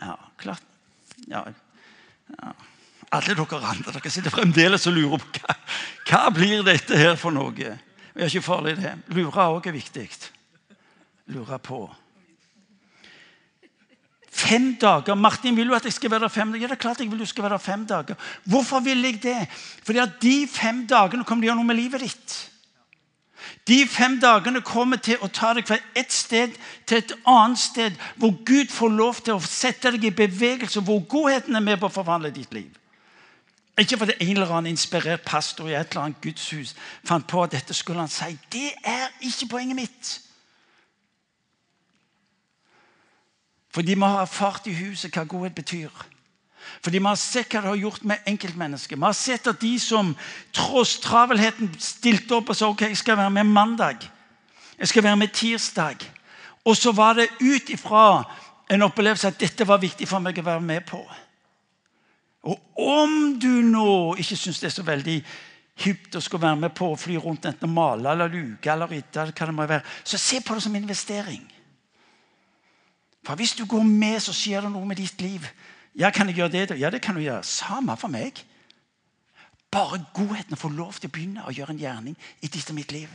Ja, 0.00 0.14
klart. 0.40 0.62
Ja. 1.28 1.44
ja. 2.32 2.52
Alle 3.12 3.36
dere 3.36 3.60
andre 3.62 3.94
dere 3.94 4.10
sitter 4.10 4.32
fremdeles 4.32 4.86
og 4.90 4.96
lurer 4.96 5.22
på 5.22 5.40
hva, 5.40 5.56
hva 6.08 6.22
blir 6.34 6.64
dette 6.66 6.98
her 6.98 7.16
for 7.20 7.32
noe. 7.32 7.52
Det 7.54 7.70
er 8.16 8.28
ikke 8.28 8.42
farlig, 8.42 8.76
det. 8.80 8.96
Lure 9.16 9.46
òg 9.54 9.68
er 9.70 9.76
viktig. 9.76 10.08
Lure 11.32 11.60
på. 11.62 11.84
Fem 14.30 14.76
dager. 14.80 15.14
Martin 15.14 15.56
vil 15.56 15.68
du 15.68 15.74
at 15.74 15.84
jeg 15.84 15.92
skal 15.92 16.10
være 16.10 16.20
der 16.20 16.28
fem 16.28 16.52
dager. 16.52 16.62
Ja, 16.62 16.70
det 16.70 16.78
er 16.78 16.82
klart 16.84 17.00
jeg 17.00 17.10
vil 17.10 17.18
du 17.18 17.26
skal 17.26 17.42
være 17.42 17.58
der 17.58 17.64
fem 17.64 17.86
dager. 17.86 18.14
Hvorfor 18.44 18.80
vil 18.80 19.02
jeg 19.02 19.22
det? 19.22 19.48
Fordi 19.84 19.98
at 19.98 20.22
de 20.22 20.48
fem 20.48 20.86
dagene 20.86 21.24
kommer 21.24 21.42
til 21.42 21.48
å 21.48 21.50
gjøre 21.50 21.60
noe 21.62 21.70
med 21.72 21.80
livet 21.80 22.06
ditt. 22.06 22.38
De 23.68 23.86
fem 23.88 24.20
dagene 24.20 24.60
kommer 24.60 25.00
til 25.02 25.18
å 25.22 25.28
ta 25.32 25.52
deg 25.54 25.66
fra 25.66 25.78
et 25.96 26.12
sted 26.12 26.54
til 26.86 26.98
et 26.98 27.12
annet 27.28 27.58
sted, 27.58 27.96
hvor 28.16 28.34
Gud 28.46 28.70
får 28.72 28.94
lov 28.94 29.20
til 29.24 29.36
å 29.36 29.44
sette 29.44 29.92
deg 29.94 30.04
i 30.04 30.14
bevegelse, 30.14 30.82
hvor 30.84 31.02
godheten 31.08 31.56
er 31.56 31.64
med 31.64 31.80
på 31.80 31.90
å 31.90 31.94
forvandle 31.94 32.32
ditt 32.34 32.54
liv. 32.54 32.70
Ikke 33.80 33.96
fordi 33.98 34.16
en 34.20 34.34
eller 34.36 34.50
annen 34.52 34.74
inspirert 34.74 35.24
pastor 35.24 35.70
i 35.70 35.74
et 35.74 35.90
eller 35.90 36.08
annet 36.08 36.20
gudshus 36.22 36.74
fant 37.06 37.26
på 37.26 37.42
at 37.42 37.54
dette 37.54 37.74
skulle 37.74 38.02
han 38.02 38.12
si. 38.12 38.34
Det 38.52 38.72
er 38.84 39.08
ikke 39.24 39.48
poenget 39.54 39.78
mitt. 39.78 40.10
Fordi 43.74 43.94
må 43.94 44.06
har 44.06 44.24
erfart 44.24 44.66
i 44.66 44.74
huset 44.74 45.14
hva 45.14 45.24
godhet 45.28 45.54
betyr. 45.54 45.90
Fordi 46.82 46.98
vi 46.98 47.06
har 47.06 47.18
sett 47.18 47.52
hva 47.52 47.62
det 47.62 47.70
har 47.70 47.82
gjort 47.82 48.04
med 48.04 48.26
enkeltmennesker. 48.26 48.96
Vi 48.96 49.06
har 49.06 49.16
sett 49.16 49.46
at 49.50 49.60
de 49.60 49.74
som 49.80 50.14
tross 50.54 50.98
travelheten 51.02 51.70
stilte 51.80 52.36
opp 52.36 52.50
og 52.50 52.58
sa 52.58 52.70
ok, 52.70 52.88
jeg 52.88 53.00
skal 53.00 53.18
være 53.20 53.34
med 53.38 53.50
mandag. 53.50 54.06
Jeg 54.78 54.88
skal 54.88 55.04
være 55.04 55.20
med 55.20 55.34
tirsdag. 55.34 56.06
Og 56.64 56.76
så 56.76 56.92
var 56.92 57.14
det 57.18 57.30
ut 57.40 57.70
ifra 57.70 58.24
en 58.70 58.86
opplevelse 58.86 59.28
at 59.28 59.40
dette 59.40 59.66
var 59.66 59.82
viktig 59.82 60.08
for 60.08 60.22
meg 60.22 60.38
å 60.38 60.46
være 60.46 60.64
med 60.64 60.86
på. 60.88 61.00
Og 62.48 62.58
om 62.80 63.16
du 63.40 63.60
nå 63.66 64.16
ikke 64.20 64.38
syns 64.38 64.60
det 64.62 64.70
er 64.70 64.76
så 64.78 64.84
veldig 64.86 65.18
hypt 65.84 66.16
å 66.16 66.22
skulle 66.22 66.46
være 66.46 66.60
med 66.64 66.74
på 66.76 66.90
å 66.92 66.98
fly 66.98 67.16
rundt 67.20 67.48
enten 67.48 67.68
og 67.68 67.74
male 67.74 68.12
eller 68.12 68.32
luke 68.32 68.72
eller 68.72 68.88
rydde, 68.88 69.80
så 70.04 70.18
se 70.20 70.40
på 70.40 70.54
det 70.54 70.64
som 70.64 70.76
investering. 70.76 71.42
For 73.26 73.36
hvis 73.36 73.52
du 73.58 73.66
går 73.68 73.82
med, 73.82 74.20
så 74.20 74.32
skjer 74.32 74.64
det 74.64 74.72
noe 74.72 74.88
med 74.88 74.96
ditt 75.00 75.20
liv. 75.20 75.44
Ja, 75.98 76.10
kan 76.10 76.30
jeg 76.30 76.38
gjøre 76.40 76.52
det? 76.54 76.78
Ja, 76.80 76.90
det 76.90 77.02
kan 77.02 77.14
du 77.14 77.20
gjøre. 77.20 77.42
Samme 77.44 77.96
for 78.00 78.12
meg. 78.12 78.44
Bare 79.70 80.00
godheten 80.14 80.56
å 80.56 80.60
få 80.60 80.70
lov 80.74 80.98
til 80.98 81.10
å 81.10 81.14
begynne 81.14 81.44
å 81.46 81.54
gjøre 81.54 81.76
en 81.76 81.82
gjerning 81.82 82.16
i 82.42 82.48
ditt 82.48 82.70
og 82.72 82.78
mitt 82.78 82.92
liv. 82.94 83.10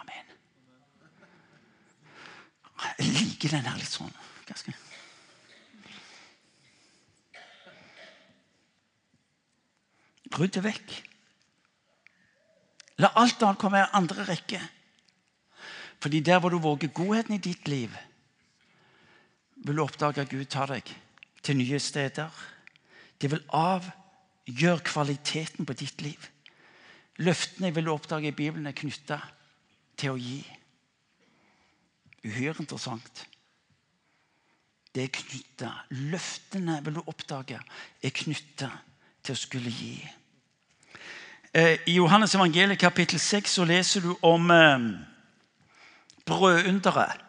Amen. 0.00 0.34
Jeg 2.98 3.14
liker 3.14 3.54
den 3.56 3.70
her 3.70 3.78
litt 3.80 3.92
sånn 3.92 4.12
ganske 4.44 4.74
Rydd 10.34 10.56
det 10.56 10.64
vekk. 10.64 10.92
La 12.98 13.12
alt 13.20 13.42
annet 13.46 13.60
komme 13.60 13.78
i 13.78 13.90
andre 13.94 14.24
rekke. 14.26 14.58
Fordi 16.04 16.20
der 16.20 16.38
hvor 16.38 16.48
du 16.48 16.58
våger 16.58 16.88
godheten 16.88 17.34
i 17.34 17.38
ditt 17.38 17.68
liv, 17.68 17.90
vil 19.56 19.76
du 19.76 19.82
oppdage 19.82 20.20
at 20.20 20.28
Gud 20.28 20.44
tar 20.44 20.68
deg 20.68 20.90
til 21.42 21.56
nye 21.56 21.78
steder. 21.80 22.28
Det 23.20 23.30
vil 23.32 23.40
avgjøre 23.48 24.82
kvaliteten 24.84 25.64
på 25.64 25.72
ditt 25.72 26.02
liv. 26.04 26.26
Løftene 27.16 27.70
vil 27.74 27.86
du 27.88 27.92
oppdage 27.94 28.28
i 28.28 28.36
Bibelen 28.36 28.66
er 28.66 28.76
knytta 28.76 29.16
til 29.96 30.12
å 30.12 30.18
gi. 30.20 30.42
Uhyre 32.28 32.60
interessant. 32.60 33.24
Det 34.92 35.06
er 35.06 35.16
knytta. 35.22 35.72
Løftene 36.12 36.82
vil 36.84 37.00
du 37.00 37.02
oppdage 37.06 37.62
er 38.02 38.14
knytta 38.20 38.68
til 39.24 39.32
å 39.32 39.42
skulle 39.46 39.72
gi. 39.72 39.96
Eh, 41.54 41.80
I 41.88 41.96
Johannes 41.96 42.36
evangeliet 42.36 42.84
kapittel 42.84 43.18
6 43.18 43.56
så 43.56 43.64
leser 43.72 44.04
du 44.04 44.12
om 44.20 44.52
eh, 44.52 44.88
brødunderet. 46.26 47.20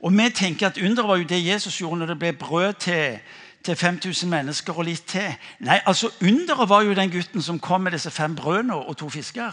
Og 0.00 0.12
Vi 0.12 0.30
tenker 0.30 0.66
at 0.66 0.78
underet 0.78 1.08
var 1.08 1.16
jo 1.16 1.24
det 1.24 1.46
Jesus 1.46 1.78
gjorde 1.78 1.98
når 1.98 2.06
det 2.06 2.18
ble 2.18 2.32
brød 2.32 2.72
til, 2.72 3.18
til 3.64 3.76
5000 3.76 4.30
mennesker 4.30 4.78
og 4.78 4.84
litt 4.84 5.04
til. 5.06 5.34
Nei, 5.60 5.80
altså 5.86 6.10
Underet 6.22 6.68
var 6.68 6.82
jo 6.82 6.94
den 6.94 7.10
gutten 7.10 7.42
som 7.42 7.60
kom 7.60 7.80
med 7.80 7.92
disse 7.92 8.10
fem 8.10 8.36
brødene 8.36 8.74
og 8.74 8.96
to 8.96 9.08
fisker. 9.08 9.52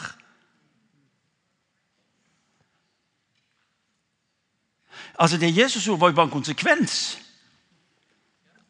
Altså 5.20 5.38
Det 5.38 5.58
Jesus 5.58 5.86
gjorde, 5.86 6.02
var 6.02 6.08
jo 6.08 6.16
bare 6.16 6.26
en 6.26 6.32
konsekvens 6.32 7.20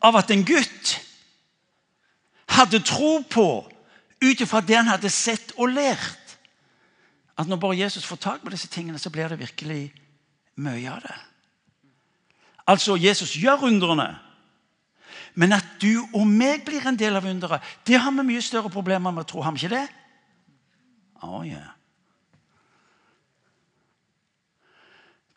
av 0.02 0.16
at 0.20 0.32
en 0.32 0.46
gutt 0.46 1.00
hadde 2.50 2.80
tro 2.80 3.22
på, 3.30 3.48
ut 4.24 4.42
ifra 4.42 4.62
det 4.62 4.76
han 4.76 4.92
hadde 4.92 5.10
sett 5.10 5.54
og 5.58 5.72
lært, 5.72 6.38
at 7.38 7.48
når 7.48 7.58
bare 7.58 7.80
Jesus 7.80 8.06
får 8.06 8.16
tak 8.16 8.44
på 8.44 8.50
disse 8.50 8.68
tingene, 8.68 9.00
så 9.00 9.10
blir 9.10 9.28
det 9.28 9.40
virkelig 9.40 9.94
mye 10.56 10.92
av 10.92 11.02
det. 11.02 11.16
Altså, 12.68 12.96
Jesus 12.96 13.36
gjør 13.36 13.68
undrene. 13.68 14.10
Men 15.36 15.56
at 15.58 15.66
du 15.82 16.06
og 16.14 16.28
meg 16.30 16.62
blir 16.66 16.86
en 16.88 16.98
del 16.98 17.16
av 17.18 17.26
underet, 17.26 17.62
det 17.88 18.00
har 18.00 18.12
vi 18.14 18.26
mye 18.26 18.42
større 18.42 18.70
problemer 18.70 19.12
med 19.12 19.26
å 19.26 19.30
tro. 19.30 19.42
Har 19.42 19.56
vi 19.56 19.64
ikke 19.64 19.76
det? 19.76 19.88
Oh, 21.24 21.42
yeah. 21.48 21.74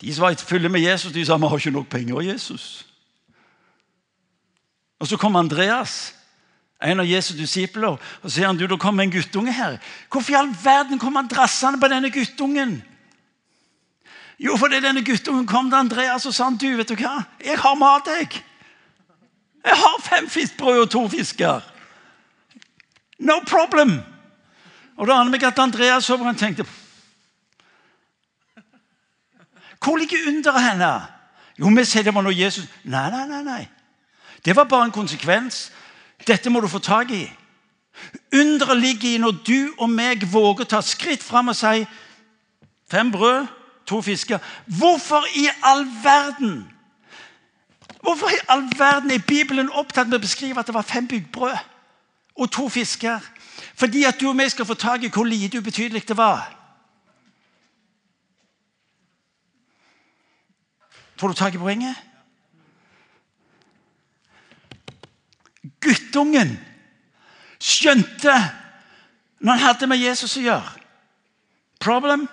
De 0.00 0.12
som 0.12 0.26
var 0.26 0.35
i 0.35 0.37
følge 0.37 0.68
med 0.68 0.85
Jesus, 0.85 1.12
de 1.12 1.24
sa 1.24 1.38
vi 1.40 1.48
har 1.48 1.59
ikke 1.59 1.70
nok 1.70 1.88
penger. 1.88 2.14
av 2.16 2.24
Jesus. 2.24 2.87
Og 4.98 5.07
Så 5.07 5.16
kom 5.16 5.37
Andreas, 5.37 6.14
en 6.83 7.00
av 7.00 7.07
Jesus' 7.07 7.37
disipler, 7.37 7.96
og 8.22 8.31
sier 8.31 8.46
han, 8.46 8.57
du, 8.57 8.66
det 8.66 8.81
kommer 8.81 9.02
en 9.02 9.11
guttunge 9.11 9.52
her. 9.52 9.79
Hvorfor 10.12 10.33
i 10.33 10.37
all 10.37 10.52
verden 10.64 10.98
kom 10.98 11.16
han 11.16 11.29
drassende 11.29 11.81
på 11.81 11.88
denne 11.88 12.11
guttungen? 12.11 12.83
Jo, 14.38 14.57
fordi 14.57 14.81
denne 14.85 15.05
guttungen 15.05 15.46
kom 15.46 15.70
til 15.70 15.79
Andreas 15.79 16.27
og 16.27 16.35
sa 16.35 16.51
han, 16.51 16.59
du, 16.61 16.68
vet 16.77 16.88
du 16.88 16.96
hva? 17.01 17.22
Jeg 17.44 17.59
har 17.59 17.79
mat, 17.81 18.09
jeg. 18.18 18.42
Jeg 19.64 19.77
har 19.77 20.03
fem 20.03 20.29
fiskbrød 20.31 20.81
og 20.81 20.90
to 20.90 21.09
fisker. 21.09 21.64
No 23.18 23.40
problem. 23.49 23.96
Og 24.96 25.09
da 25.09 25.16
aner 25.16 25.33
meg 25.33 25.44
at 25.44 25.59
Andreas 25.59 26.05
så 26.05 26.16
på 26.16 26.25
og 26.25 26.38
tenkte 26.38 26.64
Hvor 29.85 29.96
ligger 29.96 30.29
underet 30.29 30.62
henne? 30.62 30.92
Jo, 31.59 31.68
vi 31.68 31.85
sier 31.85 32.05
det 32.05 32.14
var 32.14 32.22
når 32.22 32.37
Jesus 32.37 32.68
Nei, 32.85 33.11
nei, 33.11 33.27
nei. 33.27 33.42
nei. 33.42 33.68
Det 34.44 34.57
var 34.57 34.64
bare 34.64 34.85
en 34.85 34.92
konsekvens. 34.92 35.72
Dette 36.27 36.51
må 36.51 36.61
du 36.61 36.68
få 36.68 36.79
tak 36.79 37.11
i. 37.11 37.25
Underet 38.35 38.81
ligger 38.81 39.09
i 39.09 39.18
når 39.18 39.40
du 39.46 39.75
og 39.79 39.90
meg 39.90 40.27
våger 40.33 40.66
å 40.66 40.70
ta 40.77 40.81
skritt 40.85 41.22
fram 41.25 41.49
og 41.49 41.57
si 41.57 41.87
fem 42.90 43.11
brød 43.12 43.46
to 43.87 44.03
fisker. 44.03 44.38
Hvorfor 44.66 45.25
i 45.35 45.49
all 45.62 45.87
verden 46.03 46.72
Hvorfor 48.07 48.29
i 48.29 48.38
all 48.49 48.62
verden 48.79 49.11
er 49.11 49.18
Bibelen 49.27 49.70
opptatt 49.70 50.07
med 50.07 50.20
å 50.20 50.22
beskrive 50.22 50.61
at 50.61 50.68
det 50.68 50.75
var 50.75 50.87
fem 50.87 51.09
byggbrød 51.11 51.57
og 52.38 52.51
to 52.55 52.68
fisker? 52.70 53.18
Fordi 53.75 54.05
at 54.05 54.20
du 54.20 54.29
og 54.29 54.38
vi 54.38 54.49
skal 54.49 54.66
få 54.68 54.75
tak 54.75 55.03
i 55.03 55.11
hvor 55.11 55.25
lite 55.27 55.59
ubetydelig 55.59 56.05
det 56.09 56.16
var. 56.16 56.44
Får 61.16 61.29
du 61.29 61.35
tak 61.35 61.55
i 61.55 61.59
poenget? 61.59 61.96
Guttungen 65.81 66.55
skjønte 67.59 68.35
når 69.40 69.53
han 69.53 69.64
hadde 69.66 69.87
med 69.90 69.99
Jesus 69.99 70.37
å 70.38 70.44
gjøre. 70.44 70.75
Problem? 71.81 72.29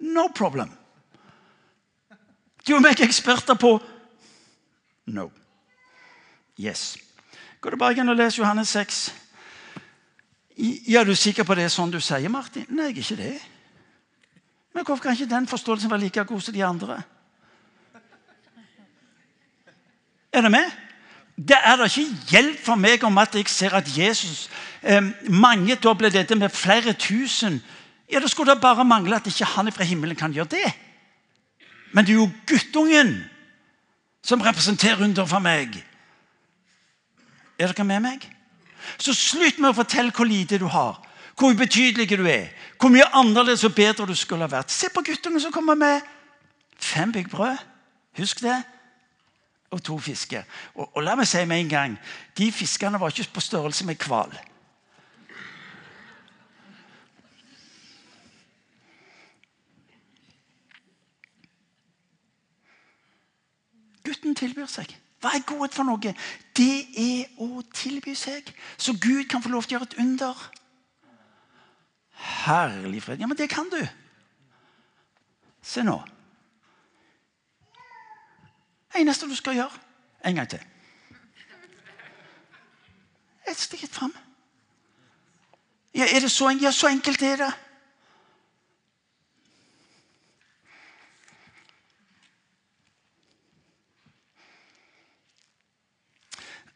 No 0.00 0.28
problem. 0.34 0.70
Du 2.66 2.74
og 2.76 2.82
meg 2.82 3.00
er 3.00 3.08
eksperter 3.08 3.58
på 3.58 3.78
No. 5.06 5.30
Yes. 6.60 6.96
Går 7.60 7.74
du 7.74 7.76
bare 7.76 7.96
igjen 7.96 8.08
og 8.08 8.16
les 8.16 8.38
Johannes 8.38 8.68
6? 8.68 9.00
Ja, 10.86 11.02
du 11.04 11.10
er 11.10 11.18
sikker 11.18 11.46
på 11.46 11.56
det 11.58 11.64
er 11.66 11.72
sånn 11.72 11.90
du 11.90 11.98
sier, 12.00 12.30
Martin? 12.30 12.68
Nei, 12.70 12.92
jeg 12.92 13.00
er 13.00 13.02
ikke 13.02 13.18
det. 13.18 13.32
Men 14.72 14.84
hvorfor 14.84 15.02
kan 15.02 15.16
ikke 15.16 15.30
den 15.30 15.48
forståelsen 15.50 15.90
være 15.90 16.04
like 16.04 16.24
god 16.28 16.40
som 16.40 16.54
de 16.54 16.64
andre? 16.64 17.02
Er 20.32 20.40
det 20.46 20.50
med? 20.50 20.70
Det 21.36 21.58
er 21.58 21.76
da 21.76 21.88
ikke 21.88 22.30
hjelp 22.30 22.60
for 22.62 22.80
meg 22.80 23.04
om 23.04 23.18
at 23.18 23.34
jeg 23.34 23.48
ser 23.50 23.74
at 23.76 23.88
Jesus 23.96 24.48
eh, 24.82 25.02
mangedobler 25.28 26.12
dette 26.12 26.36
med 26.36 26.52
flere 26.52 26.92
tusen. 26.92 27.60
Ja, 28.12 28.20
Da 28.20 28.28
skulle 28.28 28.54
det 28.54 28.60
bare 28.60 28.84
mangle 28.84 29.16
at 29.16 29.26
ikke 29.26 29.44
han 29.44 29.72
fra 29.72 29.84
himmelen 29.84 30.16
kan 30.16 30.32
gjøre 30.32 30.54
det. 30.56 30.72
Men 31.92 32.06
det 32.06 32.14
er 32.14 32.20
jo 32.20 32.30
guttungen 32.48 33.14
som 34.24 34.40
representerer 34.40 35.04
under 35.04 35.26
for 35.26 35.42
meg. 35.44 35.76
Er 37.58 37.72
dere 37.72 37.84
med 37.84 38.00
meg? 38.04 38.26
Så 38.98 39.14
slutt 39.14 39.60
med 39.60 39.70
å 39.70 39.76
fortelle 39.76 40.14
hvor 40.14 40.26
lite 40.26 40.58
du 40.58 40.66
har, 40.70 40.98
hvor 41.38 41.52
ubetydelig 41.54 42.08
du 42.10 42.26
er, 42.26 42.50
hvor 42.80 42.92
mye 42.92 43.06
annerledes 43.14 43.64
og 43.64 43.74
bedre 43.76 44.06
du 44.08 44.14
skulle 44.18 44.46
ha 44.46 44.50
vært. 44.50 44.72
Se 44.72 44.90
på 44.92 45.04
guttungen 45.06 45.40
som 45.40 45.54
kommer 45.54 45.78
med 45.78 46.00
fem 46.82 47.12
bygg 47.12 47.30
brød. 47.30 47.60
Husk 48.18 48.42
det. 48.44 48.58
Og 49.72 49.80
to 49.82 49.98
fisker. 49.98 50.42
Og, 50.74 50.90
og, 50.96 51.02
la 51.02 51.14
meg 51.16 51.28
si 51.28 51.44
med 51.48 51.62
en 51.62 51.70
gang 51.70 51.94
de 52.36 52.50
fiskene 52.52 53.00
var 53.00 53.12
ikke 53.12 53.38
på 53.38 53.44
størrelse 53.44 53.86
med 53.88 54.02
hval. 54.04 54.34
Gutten 64.22 64.38
tilbyr 64.38 64.68
seg. 64.70 64.86
Hva 65.18 65.32
er 65.34 65.42
godhet 65.42 65.74
for 65.74 65.86
noe? 65.86 66.12
Det 66.54 66.74
er 66.94 67.40
å 67.42 67.62
tilby 67.74 68.14
seg. 68.14 68.52
Så 68.78 68.94
Gud 68.94 69.26
kan 69.30 69.42
få 69.42 69.50
lov 69.50 69.66
til 69.66 69.74
å 69.74 69.80
gjøre 69.80 69.88
et 69.90 69.96
under. 69.98 70.44
Herlig 72.46 73.02
fred. 73.02 73.18
Ja, 73.18 73.26
men 73.26 73.38
det 73.38 73.48
kan 73.50 73.66
du. 73.70 73.80
Se 75.62 75.82
nå. 75.82 75.96
eneste 78.94 79.26
du 79.26 79.34
skal 79.34 79.56
gjøre 79.56 79.78
En 80.22 80.34
gang 80.36 80.46
til. 80.46 80.62
Et 83.50 83.58
steg 83.58 83.88
fram. 83.90 84.14
Ja, 85.94 86.06
er 86.06 86.20
det 86.22 86.30
så, 86.30 86.50
ja, 86.62 86.70
så 86.70 86.86
enkelt 86.86 87.22
er 87.22 87.36
det. 87.42 87.52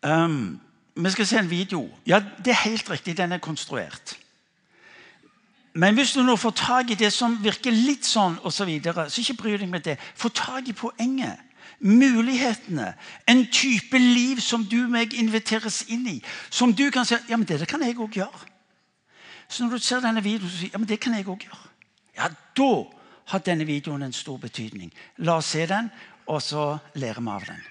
Um, 0.07 0.61
vi 0.95 1.11
skal 1.11 1.27
se 1.27 1.39
en 1.39 1.51
video. 1.51 1.89
Ja, 2.07 2.23
Det 2.45 2.51
er 2.51 2.69
helt 2.69 2.91
riktig, 2.91 3.17
den 3.17 3.33
er 3.33 3.39
konstruert. 3.39 4.19
Men 5.75 5.95
hvis 5.95 6.13
du 6.13 6.23
nå 6.23 6.37
får 6.37 6.51
tak 6.51 6.91
i 6.91 6.95
det 6.95 7.13
som 7.13 7.37
virker 7.45 7.75
litt 7.75 8.07
sånn, 8.09 8.39
og 8.43 8.53
så, 8.53 8.65
videre, 8.65 9.11
så 9.11 9.21
ikke 9.21 9.37
bry 9.43 9.57
deg 9.61 9.69
med 9.69 9.85
det. 9.85 9.99
Få 10.17 10.29
tak 10.33 10.69
i 10.69 10.73
poenget. 10.73 11.43
Mulighetene. 11.81 12.95
En 13.29 13.45
type 13.53 13.99
liv 13.99 14.41
som 14.41 14.65
du 14.65 14.79
og 14.87 14.95
meg 14.95 15.13
inviteres 15.13 15.83
inn 15.93 16.07
i. 16.09 16.17
Som 16.51 16.73
du 16.73 16.87
kan 16.91 17.05
si 17.05 17.19
ja, 17.29 17.37
men 17.37 17.45
det, 17.45 17.61
det 17.61 17.69
kan 17.69 17.85
jeg 17.85 17.99
òg 18.01 18.17
gjøre. 18.17 18.49
Så 19.49 19.65
når 19.65 19.77
du 19.77 19.85
ser 19.85 20.01
denne 20.01 20.25
videoen, 20.25 20.51
så 20.51 20.63
sier 20.63 20.73
ja, 20.73 20.81
men 20.81 20.89
det 20.89 21.01
kan 21.01 21.15
jeg 21.15 21.29
òg 21.29 21.45
gjøre. 21.45 21.63
Ja, 22.17 22.33
da 22.57 22.73
har 23.35 23.45
denne 23.45 23.69
videoen 23.69 24.07
en 24.07 24.17
stor 24.17 24.41
betydning. 24.41 24.95
La 25.19 25.37
oss 25.43 25.53
se 25.53 25.67
den, 25.69 25.93
og 26.27 26.41
så 26.43 26.79
lærer 26.95 27.21
vi 27.21 27.35
av 27.37 27.51
den. 27.53 27.65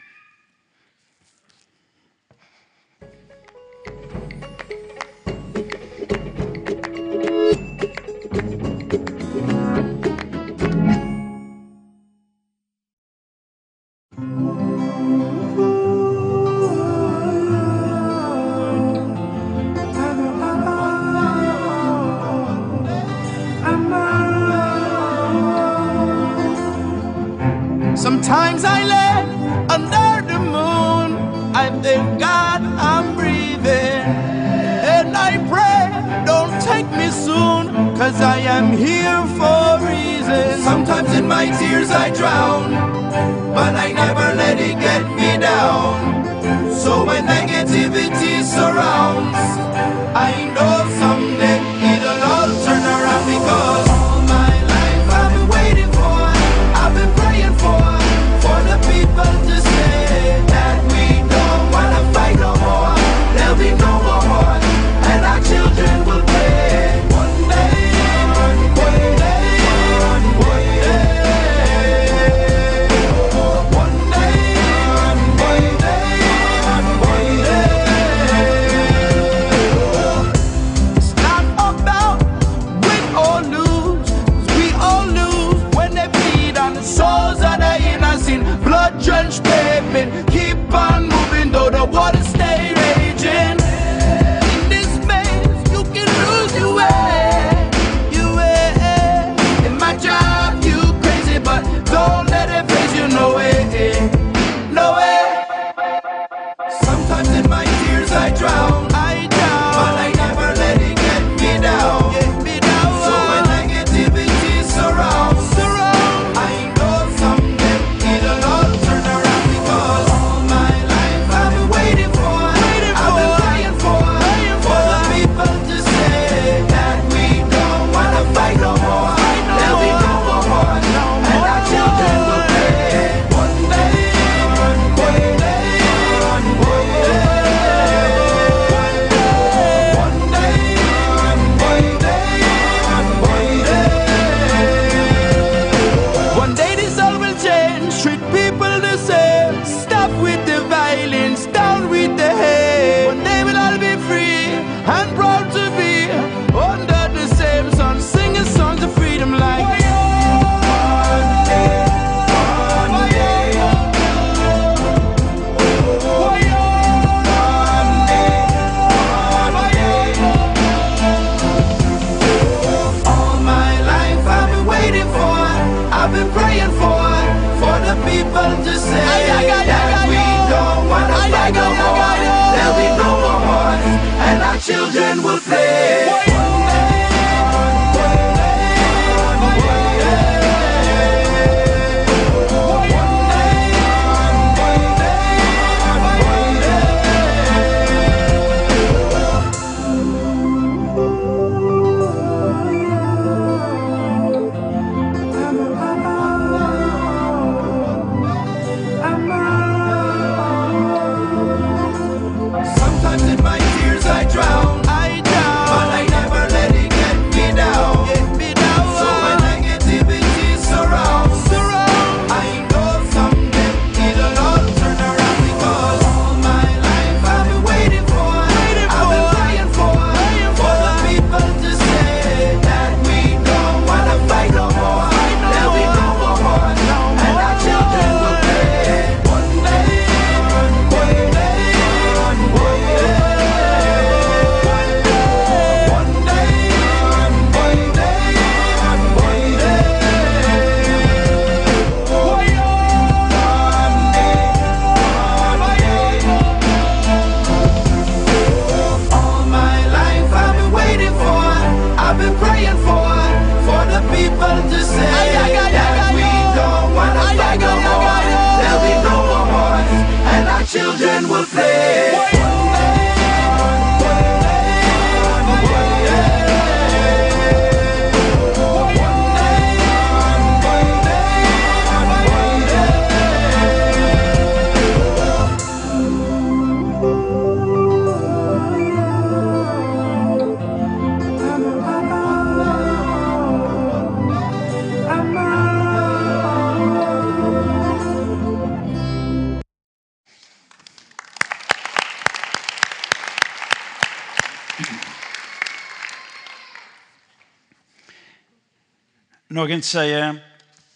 Noen 309.76 309.84
sier 309.84 310.38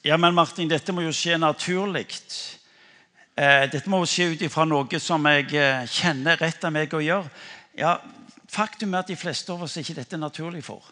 ja, 0.08 0.16
men 0.16 0.32
Martin, 0.32 0.70
dette 0.72 0.94
må 0.96 1.02
jo 1.04 1.12
skje 1.12 1.36
naturlig. 1.36 2.06
Eh, 3.36 3.66
dette 3.68 3.92
må 3.92 3.98
jo 4.00 4.08
skje 4.08 4.28
ut 4.32 4.46
ifra 4.48 4.64
noe 4.64 5.02
som 5.04 5.28
jeg 5.28 5.50
eh, 5.60 5.82
kjenner 5.92 6.40
rett 6.40 6.64
av 6.64 6.72
meg 6.72 6.96
å 6.96 7.02
gjøre. 7.04 7.28
Ja, 7.76 7.98
Faktum 8.50 8.96
er 8.96 9.04
at 9.04 9.12
de 9.12 9.18
fleste 9.20 9.52
av 9.52 9.66
oss 9.68 9.76
er 9.76 9.84
ikke 9.84 9.98
dette 9.98 10.22
naturlig 10.22 10.64
for. 10.64 10.88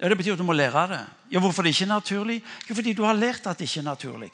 Ja, 0.00 0.08
Det 0.08 0.16
betyr 0.16 0.38
at 0.38 0.40
du 0.40 0.48
må 0.48 0.56
lære 0.56 0.86
det. 0.94 1.02
Ja, 1.36 1.44
Hvorfor 1.44 1.68
det 1.68 1.74
ikke 1.76 1.84
er 1.84 1.92
naturlig? 1.92 2.40
Jo, 2.64 2.78
fordi 2.80 2.96
du 2.96 3.04
har 3.04 3.20
lært 3.20 3.44
at 3.44 3.60
det 3.60 3.68
ikke 3.68 3.84
er 3.84 3.90
naturlig. 3.92 4.32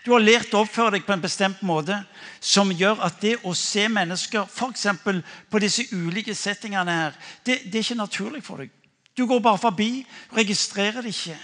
Du 0.00 0.14
har 0.16 0.24
lært 0.24 0.56
å 0.56 0.64
oppføre 0.64 0.96
deg 0.96 1.04
på 1.04 1.12
en 1.12 1.28
bestemt 1.28 1.60
måte 1.60 2.00
som 2.40 2.72
gjør 2.72 3.04
at 3.04 3.20
det 3.20 3.36
å 3.44 3.52
se 3.52 3.84
mennesker 3.84 4.48
f.eks. 4.48 4.88
på 5.04 5.60
disse 5.60 5.90
ulike 5.92 6.32
settingene 6.32 7.00
her, 7.02 7.24
det, 7.44 7.66
det 7.68 7.82
er 7.82 7.90
ikke 7.90 8.00
naturlig 8.00 8.46
for 8.48 8.64
deg. 8.64 8.79
Du 9.20 9.26
går 9.26 9.42
bare 9.44 9.58
forbi, 9.58 10.06
registrerer 10.36 11.02
det 11.04 11.12
ikke. 11.12 11.36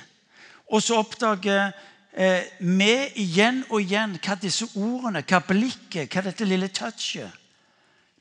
Og 0.73 0.83
så 0.83 0.97
oppdager 0.97 1.75
eh, 2.17 2.47
vi 2.59 2.95
igjen 3.21 3.59
og 3.69 3.83
igjen 3.83 4.15
hva 4.17 4.39
disse 4.41 4.65
ordene, 4.73 5.21
hva 5.21 5.43
blikket, 5.45 6.09
hva 6.09 6.23
dette 6.25 6.49
lille 6.49 6.71
touchet 6.73 7.29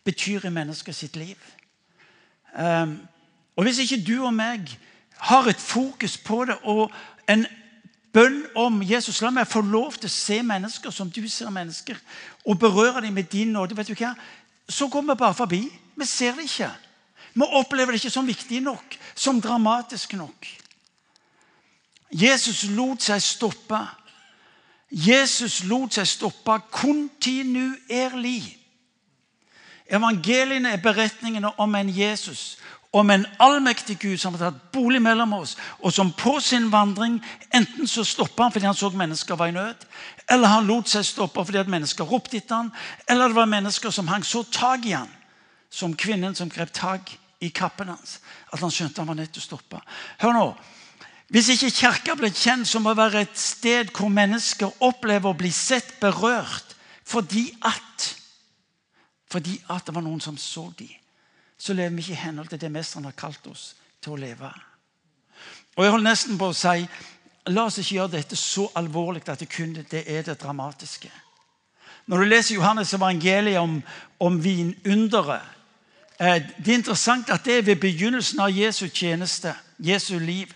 betyr 0.04 0.50
i 0.50 0.52
mennesket 0.52 0.96
sitt 0.96 1.16
liv. 1.16 1.40
Um, 2.60 3.00
og 3.56 3.64
hvis 3.64 3.80
ikke 3.80 4.04
du 4.04 4.26
og 4.26 4.34
meg 4.36 4.76
har 5.32 5.48
et 5.48 5.60
fokus 5.60 6.18
på 6.18 6.44
det 6.46 6.60
og 6.68 6.92
en 7.32 7.48
bønn 8.14 8.44
om 8.60 8.84
Jesus, 8.84 9.22
la 9.24 9.32
meg 9.32 9.48
få 9.48 9.64
lov 9.64 9.96
til 9.96 10.12
å 10.12 10.18
se 10.20 10.42
mennesker 10.44 10.92
som 10.92 11.08
du 11.10 11.24
ser 11.32 11.50
mennesker, 11.50 11.96
og 12.44 12.60
berøre 12.60 13.08
dem 13.08 13.16
med 13.16 13.32
din 13.32 13.56
nåde, 13.56 13.78
vet 13.78 13.88
du 13.88 13.96
hva? 13.96 14.12
så 14.70 14.88
går 14.88 15.02
vi 15.02 15.16
bare 15.16 15.34
forbi. 15.34 15.70
Vi 15.96 16.06
ser 16.06 16.36
det 16.36 16.50
ikke. 16.50 16.70
Vi 17.36 17.44
opplever 17.44 17.92
det 17.92 18.00
ikke 18.00 18.14
som 18.14 18.28
viktig 18.28 18.62
nok, 18.64 18.96
som 19.16 19.42
dramatisk 19.44 20.14
nok. 20.16 20.48
Jesus 22.16 22.64
lot 22.72 23.04
seg 23.04 23.20
stoppe. 23.24 23.80
Jesus 24.90 25.64
lot 25.68 25.98
seg 25.98 26.08
stoppe 26.08 26.56
kontinuerlig. 26.72 28.56
Evangeliene 29.92 30.72
er 30.72 30.82
beretningene 30.82 31.52
om 31.62 31.76
en 31.76 31.92
Jesus, 31.92 32.56
om 32.96 33.12
en 33.12 33.26
allmektig 33.44 33.98
Gud 34.00 34.16
som 34.22 34.38
har 34.38 34.48
tatt 34.48 34.72
bolig 34.74 35.02
mellom 35.04 35.36
oss, 35.36 35.58
og 35.84 35.92
som 35.94 36.14
på 36.16 36.38
sin 36.40 36.72
vandring 36.72 37.20
enten 37.54 37.90
så 37.92 38.06
stoppa 38.08 38.48
han 38.48 38.56
fordi 38.56 38.70
han 38.70 38.80
så 38.80 38.90
mennesker 38.96 39.36
var 39.36 39.52
i 39.52 39.58
nød, 39.58 39.84
eller 40.32 40.56
han 40.56 40.72
lot 40.72 40.90
seg 40.90 41.04
stoppe 41.06 41.44
fordi 41.44 41.60
at 41.60 41.70
mennesker 41.70 42.08
ropte 42.08 42.40
etter 42.40 42.64
han, 42.64 42.72
eller 43.10 43.28
det 43.28 43.38
var 43.42 43.52
mennesker 43.52 43.92
som 43.92 44.08
hang 44.08 44.24
så 44.24 44.46
tak 44.48 44.88
i 44.88 44.96
han, 44.96 45.12
som 45.70 45.94
kvinnen 45.94 46.40
som 46.40 46.50
grep 46.50 46.72
tak 46.74 47.18
i 47.42 47.50
kappen 47.50 47.92
hans, 47.92 48.20
at 48.52 48.62
han 48.62 48.72
skjønte 48.72 49.02
han 49.02 49.10
var 49.12 49.18
nødt 49.20 49.34
til 49.36 49.44
å 49.44 49.50
stoppe. 49.50 49.82
Hør 50.22 50.34
nå, 50.36 50.48
Hvis 51.34 51.48
ikke 51.50 51.72
kirka 51.74 52.14
ble 52.16 52.30
kjent, 52.30 52.68
som 52.70 52.86
å 52.86 52.94
være 52.94 53.24
et 53.26 53.38
sted 53.38 53.90
hvor 53.90 54.12
mennesker 54.14 54.84
opplever 54.86 55.32
å 55.32 55.38
bli 55.38 55.50
sett, 55.50 55.96
berørt, 56.00 56.76
fordi 57.04 57.48
at 57.66 58.12
fordi 59.36 59.58
at 59.74 59.88
det 59.88 59.96
var 59.96 60.06
noen 60.06 60.22
som 60.22 60.38
så 60.38 60.70
dem. 60.78 60.94
Så 61.58 61.74
lever 61.74 61.96
vi 61.96 62.04
ikke 62.04 62.14
i 62.14 62.22
henhold 62.28 62.52
til 62.54 62.62
det 62.62 62.72
mesteren 62.72 63.08
har 63.10 63.18
kalt 63.18 63.48
oss 63.50 63.74
til 64.00 64.14
å 64.14 64.20
leve. 64.22 64.52
Og 65.76 65.84
jeg 65.84 65.92
holder 65.92 66.10
nesten 66.12 66.38
på 66.40 66.52
å 66.52 66.56
si 66.56 66.88
La 67.54 67.68
oss 67.68 67.76
ikke 67.78 68.00
gjøre 68.00 68.14
dette 68.16 68.38
så 68.40 68.64
alvorlig 68.74 69.22
at 69.30 69.44
det 69.44 69.46
kun 69.54 69.76
det 69.76 70.00
er 70.10 70.24
det 70.26 70.40
dramatiske. 70.42 71.12
Når 72.10 72.18
du 72.18 72.26
leser 72.26 72.56
Johannes 72.56 72.94
evangeliet 72.98 73.62
om, 73.62 73.76
om 74.18 74.40
vinunderet 74.42 75.55
Det 76.20 76.72
er 76.72 76.78
interessant 76.78 77.30
at 77.30 77.44
det 77.46 77.58
er 77.58 77.66
ved 77.68 77.82
begynnelsen 77.82 78.40
av 78.40 78.54
Jesu 78.54 78.88
tjeneste, 78.88 79.52
Jesu 79.80 80.18
liv. 80.20 80.54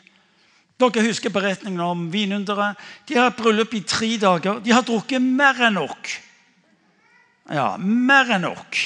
Dere 0.79 1.03
husker 1.03 1.33
beretningen 1.35 1.81
om 1.83 2.05
vinunderet. 2.13 2.79
De 3.07 3.17
har 3.17 3.27
hatt 3.27 3.39
bryllup 3.39 3.73
i 3.75 3.83
tre 3.83 4.13
dager. 4.17 4.61
De 4.63 4.71
har 4.71 4.85
drukket 4.87 5.21
mer 5.21 5.59
enn 5.67 5.75
nok. 5.75 6.13
Ja, 7.51 7.73
mer 7.77 8.31
enn 8.37 8.47
nok. 8.47 8.79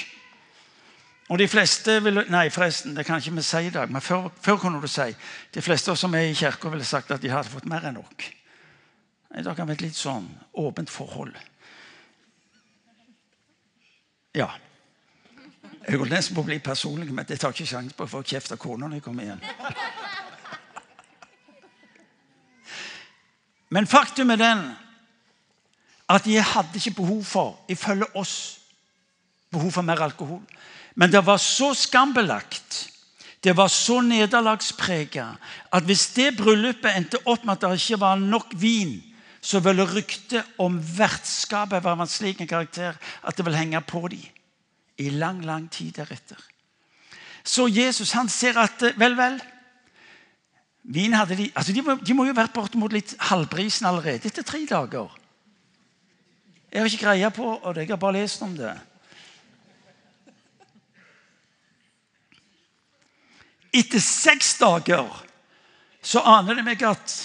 Og 1.29 1.39
de 1.39 1.47
fleste 1.47 1.99
vil, 2.03 2.23
Nei, 2.33 2.47
forresten, 2.53 2.95
det 2.97 3.05
kan 3.05 3.21
ikke 3.21 3.35
vi 3.37 3.45
si 3.45 3.61
i 3.67 3.73
dag, 3.73 3.91
men 3.91 4.01
før, 4.01 4.27
før 4.41 4.57
kunne 4.59 4.81
du 4.81 4.89
si 4.91 5.13
De 5.53 5.61
fleste 5.61 5.95
som 5.95 6.13
er 6.17 6.27
i 6.29 6.35
kirka, 6.35 6.69
ville 6.69 6.85
sagt 6.85 7.11
at 7.11 7.21
de 7.21 7.31
hadde 7.31 7.49
fått 7.49 7.69
mer 7.69 7.85
enn 7.87 7.97
nok. 8.01 8.25
I 9.37 9.41
dag 9.45 9.57
har 9.57 9.65
vi 9.69 9.73
et 9.73 9.85
litt 9.85 9.97
sånn 9.97 10.27
åpent 10.61 10.89
forhold. 10.93 11.33
Ja. 14.37 14.49
Jeg 15.83 15.99
holdt 15.99 16.13
nesten 16.13 16.35
på 16.35 16.43
å 16.43 16.47
bli 16.47 16.59
personlig, 16.63 17.11
men 17.11 17.27
jeg 17.27 17.41
tar 17.41 17.51
ikke 17.51 17.67
sjanse 17.67 17.95
på 17.97 18.05
å 18.05 18.11
få 18.11 18.21
kjeft 18.23 18.53
av 18.55 18.59
kona 18.61 18.87
når 18.87 19.01
jeg 19.01 19.03
kommer 19.03 19.25
igjen. 19.25 19.41
Men 23.73 23.89
faktum 23.89 24.31
er 24.31 24.39
den 24.39 24.63
at 26.13 26.27
jeg 26.29 26.45
hadde 26.45 26.79
ikke 26.79 26.99
behov 27.01 27.23
for, 27.27 27.55
ifølge 27.71 28.07
oss, 28.19 28.35
behov 29.51 29.73
for 29.75 29.85
mer 29.85 30.03
alkohol. 30.05 30.43
Men 30.95 31.11
det 31.11 31.23
var 31.25 31.41
så 31.41 31.73
skambelagt, 31.75 32.89
det 33.43 33.55
var 33.57 33.67
så 33.67 33.99
nederlagsprega, 34.05 35.25
at 35.73 35.87
hvis 35.89 36.05
det 36.15 36.35
bryllupet 36.37 36.93
endte 36.93 37.19
opp 37.25 37.43
med 37.43 37.57
at 37.57 37.65
det 37.65 37.81
ikke 37.81 37.99
var 38.05 38.21
nok 38.21 38.53
vin, 38.55 39.01
så 39.43 39.59
ville 39.59 39.83
ryktet 39.89 40.55
om 40.63 40.77
vertskapet 40.79 41.83
være 41.83 41.97
av 41.97 42.05
en 42.05 42.11
slik 42.11 42.39
karakter 42.47 42.95
at 42.95 43.35
det 43.35 43.43
vil 43.43 43.57
henge 43.57 43.81
på 43.83 44.05
dem 44.13 44.23
i 44.97 45.09
lang, 45.09 45.41
lang 45.45 45.69
tid 45.71 45.91
deretter. 45.97 46.39
Så 47.43 47.67
Jesus 47.67 48.11
han 48.11 48.29
ser 48.29 48.57
at 48.61 48.83
Vel, 48.97 49.17
vel. 49.17 49.41
Vin 50.83 51.13
hadde 51.15 51.37
de, 51.39 51.51
altså 51.55 51.73
de, 51.73 51.81
må, 51.81 51.95
de 51.95 52.13
må 52.15 52.25
jo 52.27 52.35
vært 52.35 52.53
bortimot 52.55 52.91
litt 52.91 53.13
halvbrisen 53.29 53.87
allerede 53.87 54.27
etter 54.27 54.43
tre 54.43 54.65
dager. 54.67 55.11
Jeg 56.73 56.81
har 56.81 56.89
ikke 56.89 57.05
greie 57.05 57.29
på 57.31 57.45
og 57.55 57.77
jeg 57.77 57.87
har 57.87 58.01
bare 58.01 58.17
lest 58.17 58.43
om 58.43 58.55
det. 58.57 58.73
Etter 63.73 64.03
seks 64.03 64.57
dager 64.59 65.07
så 66.03 66.21
aner 66.27 66.59
det 66.59 66.65
meg 66.67 66.83
at 66.83 67.15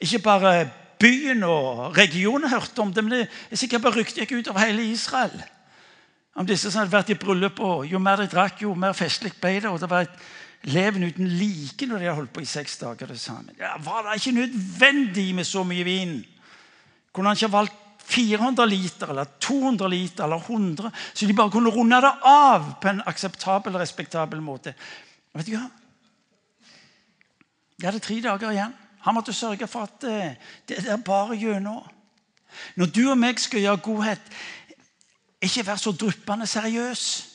ikke 0.00 0.22
bare 0.22 0.52
byen 1.00 1.42
og 1.48 1.96
regionen 1.96 2.48
hørte 2.48 2.84
om 2.84 2.92
det, 2.94 3.02
men 3.04 3.16
det 3.18 3.26
er 3.50 3.58
sikkert 3.58 3.82
bare 3.82 3.98
ryktet 3.98 4.22
gikk 4.22 4.38
ut 4.38 4.52
over 4.52 4.62
hele 4.62 4.86
Israel. 4.86 5.34
Om 6.34 6.46
disse 6.46 6.70
som 6.70 6.84
hadde 6.84 6.94
vært 6.94 7.10
i 7.10 7.18
bryllup, 7.18 7.60
og 7.60 7.86
Jo 7.90 7.98
mer 7.98 8.22
de 8.22 8.28
drakk, 8.30 8.62
jo 8.62 8.74
mer 8.74 8.92
festlig 8.92 9.32
ble 9.40 9.60
det. 9.60 9.70
og 9.70 9.80
Det 9.80 9.90
var 9.90 10.06
et 10.06 10.18
leven 10.62 11.04
uten 11.04 11.26
like 11.26 11.86
når 11.86 11.98
de 11.98 12.04
hadde 12.04 12.16
holdt 12.16 12.32
på 12.32 12.42
i 12.44 12.48
seks 12.48 12.78
dager. 12.78 13.06
det 13.06 13.20
sammen. 13.20 13.54
Ja, 13.58 13.76
var 13.78 14.02
det 14.02 14.20
ikke 14.20 14.38
nødvendig 14.40 15.34
med 15.34 15.44
så 15.44 15.64
mye 15.64 15.84
vin? 15.84 16.24
Kunne 17.12 17.28
han 17.28 17.36
ikke 17.36 17.52
valgt 17.52 17.74
400 18.10 18.66
liter 18.66 19.10
eller 19.10 19.24
200 19.40 19.88
liter 19.88 20.24
eller 20.24 20.36
100, 20.36 20.90
så 21.14 21.26
de 21.26 21.34
bare 21.34 21.50
kunne 21.50 21.70
runde 21.70 22.00
det 22.00 22.12
av 22.24 22.80
på 22.80 22.88
en 22.88 23.02
akseptabel 23.06 23.76
respektabel 23.78 24.40
måte? 24.40 24.74
Vet 25.34 25.46
du 25.46 25.54
hva? 25.54 25.68
De 27.78 27.86
hadde 27.86 28.02
tre 28.02 28.20
dager 28.20 28.50
igjen. 28.50 28.74
Han 29.00 29.14
måtte 29.14 29.32
sørge 29.32 29.66
for 29.70 29.88
at 29.88 30.04
eh, 30.04 30.34
det 30.68 30.82
er 30.84 30.96
bare 30.96 31.38
gjennom. 31.38 31.86
Når 32.76 32.90
du 32.92 33.04
og 33.08 33.18
meg 33.18 33.38
skal 33.40 33.62
gjøre 33.62 33.84
godhet, 33.84 34.32
ikke 35.40 35.66
vær 35.66 35.76
så 35.80 35.92
dryppende 35.92 36.46
seriøs. 36.46 37.26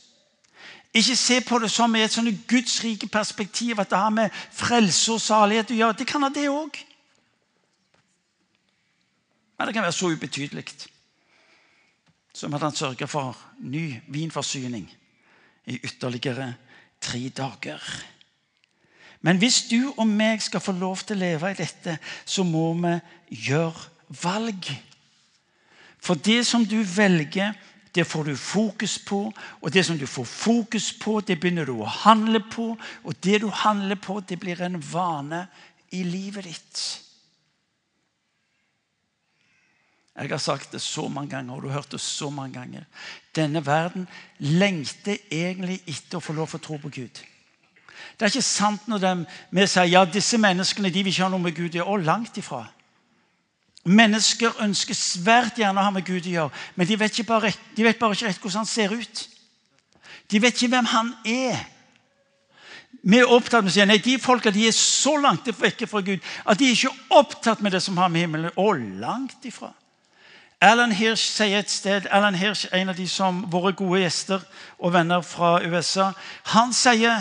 Ikke 0.94 1.16
se 1.16 1.42
på 1.42 1.60
det 1.60 1.72
som 1.72 1.96
i 1.96 2.04
et 2.06 2.14
sånn 2.14 2.30
gudsrike 2.48 3.08
perspektiv, 3.12 3.80
at 3.80 3.90
det 3.92 4.00
har 4.00 4.14
med 4.14 4.36
frelse 4.56 5.12
og 5.12 5.22
salighet 5.22 5.74
å 5.74 5.80
gjøre. 5.80 5.98
Det 6.00 6.08
kan 6.08 6.24
ha 6.24 6.30
det 6.32 6.48
òg. 6.48 6.78
Men 9.58 9.68
det 9.68 9.76
kan 9.76 9.84
være 9.84 9.96
så 9.96 10.12
ubetydelig 10.12 10.66
som 12.36 12.54
at 12.54 12.66
han 12.66 12.76
sørger 12.76 13.08
for 13.08 13.38
ny 13.64 14.02
vinforsyning 14.12 14.90
i 15.72 15.78
ytterligere 15.88 16.50
tre 17.02 17.30
dager. 17.30 17.80
Men 19.24 19.40
hvis 19.40 19.64
du 19.72 19.94
og 19.96 20.08
meg 20.08 20.44
skal 20.44 20.62
få 20.62 20.76
lov 20.76 21.06
til 21.08 21.16
å 21.16 21.24
leve 21.24 21.52
i 21.52 21.58
dette, 21.58 21.96
så 22.26 22.44
må 22.44 22.74
vi 22.78 22.98
gjøre 23.48 23.88
valg. 24.22 24.68
For 26.04 26.20
det 26.20 26.44
som 26.46 26.66
du 26.68 26.78
velger, 26.84 27.56
det 27.96 28.04
får 28.08 28.24
du 28.24 28.36
fokus 28.36 29.00
på. 29.00 29.22
Og 29.62 29.74
det 29.74 29.86
som 29.86 29.98
du 29.98 30.06
får 30.08 30.26
fokus 30.26 30.94
på, 31.00 31.20
det 31.22 31.40
begynner 31.40 31.66
du 31.66 31.78
å 31.80 31.88
handle 32.04 32.42
på. 32.52 32.74
Og 33.04 33.24
det 33.24 33.42
du 33.42 33.50
handler 33.50 33.96
på, 33.96 34.20
det 34.20 34.40
blir 34.40 34.62
en 34.62 34.78
vane 34.92 35.46
i 35.96 36.04
livet 36.04 36.44
ditt. 36.50 36.84
Jeg 40.16 40.32
har 40.32 40.40
sagt 40.40 40.72
det 40.72 40.82
så 40.82 41.08
mange 41.12 41.34
ganger, 41.36 41.56
og 41.56 41.64
du 41.64 41.68
har 41.68 41.82
hørt 41.82 41.92
det 41.92 42.00
så 42.00 42.30
mange 42.30 42.54
ganger. 42.56 42.84
Denne 43.36 43.66
verden 43.66 44.08
lengter 44.40 45.18
egentlig 45.32 45.82
etter 45.88 46.20
å 46.20 46.24
få 46.24 46.36
lov 46.36 46.54
til 46.54 46.62
å 46.62 46.68
tro 46.68 46.78
på 46.80 46.92
Gud. 47.02 47.20
Det 48.16 48.24
er 48.24 48.32
ikke 48.32 48.48
sant 48.48 48.88
når 48.88 49.04
de, 49.04 49.12
vi 49.52 49.66
sier 49.68 49.92
ja, 49.92 50.06
disse 50.08 50.40
menneskene 50.40 50.92
de 50.92 51.04
vil 51.04 51.12
ikke 51.12 51.28
ha 51.28 51.34
noe 51.34 51.44
med 51.44 51.56
Gud 51.56 51.76
å 51.76 51.82
gjøre. 51.82 52.08
Langt 52.08 52.40
ifra. 52.40 52.64
Mennesker 53.86 54.56
ønsker 54.66 54.98
svært 54.98 55.60
gjerne 55.62 55.78
å 55.78 55.86
ha 55.86 55.94
med 55.94 56.06
Gud 56.08 56.26
å 56.26 56.32
gjøre, 56.32 56.64
men 56.76 56.88
de 56.90 56.98
vet, 56.98 57.22
bare, 57.28 57.52
de 57.78 57.86
vet 57.86 58.00
bare 58.00 58.18
ikke 58.18 58.32
rett 58.32 58.42
hvordan 58.42 58.64
han 58.64 58.70
ser 58.70 58.96
ut. 58.98 59.24
De 60.32 60.42
vet 60.42 60.58
ikke 60.58 60.72
hvem 60.74 60.90
han 60.90 61.14
er. 61.30 61.60
Vi 63.06 63.20
er 63.22 63.30
opptatt 63.30 63.62
med 63.62 63.70
å 63.70 63.76
si 63.76 63.86
nei, 63.86 64.00
de 64.02 64.18
folka 64.18 64.50
de 64.50 64.66
er 64.66 64.74
så 64.74 65.14
langt 65.22 65.46
vekke 65.46 65.86
fra 65.86 66.02
Gud 66.02 66.24
at 66.46 66.58
de 66.58 66.72
er 66.72 66.74
ikke 66.74 67.14
opptatt 67.14 67.62
med 67.62 67.76
det 67.76 67.84
som 67.86 67.98
har 68.02 68.10
med 68.10 68.26
himmelen 68.26 68.56
Og 68.58 68.82
langt 69.02 69.46
ifra. 69.46 69.70
Alan 70.62 70.94
Hirsch 70.96 71.28
sier 71.36 71.60
et 71.60 71.70
sted, 71.70 72.08
Alan 72.10 72.36
Hirsch, 72.36 72.66
en 72.74 72.90
av 72.90 72.98
de 72.98 73.06
som 73.12 73.44
våre 73.52 73.76
gode 73.78 74.00
gjester 74.02 74.42
og 74.80 74.94
venner 74.96 75.22
fra 75.22 75.60
USA, 75.62 76.14
han 76.56 76.74
sier 76.74 77.20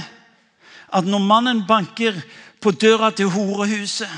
at 0.94 1.04
når 1.04 1.26
mannen 1.26 1.64
banker 1.68 2.16
på 2.62 2.72
døra 2.72 3.10
til 3.12 3.28
horehuset, 3.34 4.08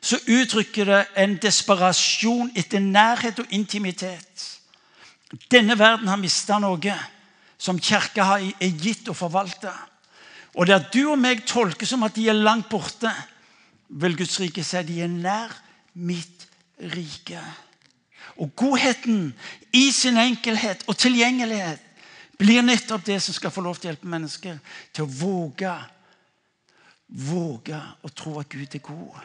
så 0.00 0.18
uttrykker 0.26 0.88
det 0.88 1.00
en 1.18 1.36
desperasjon 1.42 2.52
etter 2.56 2.82
nærhet 2.82 3.40
og 3.42 3.54
intimitet. 3.54 4.44
Denne 5.50 5.76
verden 5.78 6.08
har 6.08 6.20
mista 6.20 6.58
noe 6.62 6.94
som 7.58 7.80
kirka 7.82 8.26
er 8.38 8.76
gitt 8.78 9.10
å 9.10 9.16
forvalte. 9.16 9.72
Og 10.54 10.66
det 10.66 10.76
at 10.76 10.92
du 10.94 11.02
og 11.10 11.18
meg 11.20 11.44
tolker 11.46 11.86
som 11.86 12.06
at 12.06 12.16
de 12.16 12.28
er 12.30 12.38
langt 12.38 12.70
borte, 12.70 13.10
vil 13.88 14.16
Guds 14.16 14.38
rike 14.40 14.64
si 14.64 14.82
de 14.84 15.02
er 15.04 15.10
nær 15.10 15.52
mitt 15.98 16.46
rike. 16.94 17.40
Og 18.38 18.52
godheten 18.56 19.32
i 19.74 19.88
sin 19.92 20.18
enkelhet 20.20 20.84
og 20.86 20.96
tilgjengelighet 21.00 21.84
blir 22.38 22.62
nettopp 22.62 23.06
det 23.08 23.18
som 23.22 23.34
skal 23.34 23.50
få 23.50 23.64
lov 23.64 23.78
til 23.78 23.88
å 23.88 23.92
hjelpe 23.92 24.10
mennesker 24.10 24.58
til 24.94 25.04
å 25.04 25.12
våge 25.20 25.74
våge 27.08 27.78
å 28.04 28.10
tro 28.12 28.36
at 28.40 28.48
Gud 28.52 28.74
er 28.74 28.84
god. 28.84 29.20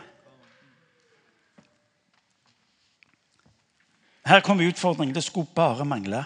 Her 4.25 4.41
kommer 4.41 4.63
utfordringen. 4.63 5.15
Det 5.15 5.23
skulle 5.23 5.47
bare 5.55 5.85
mangle. 5.85 6.25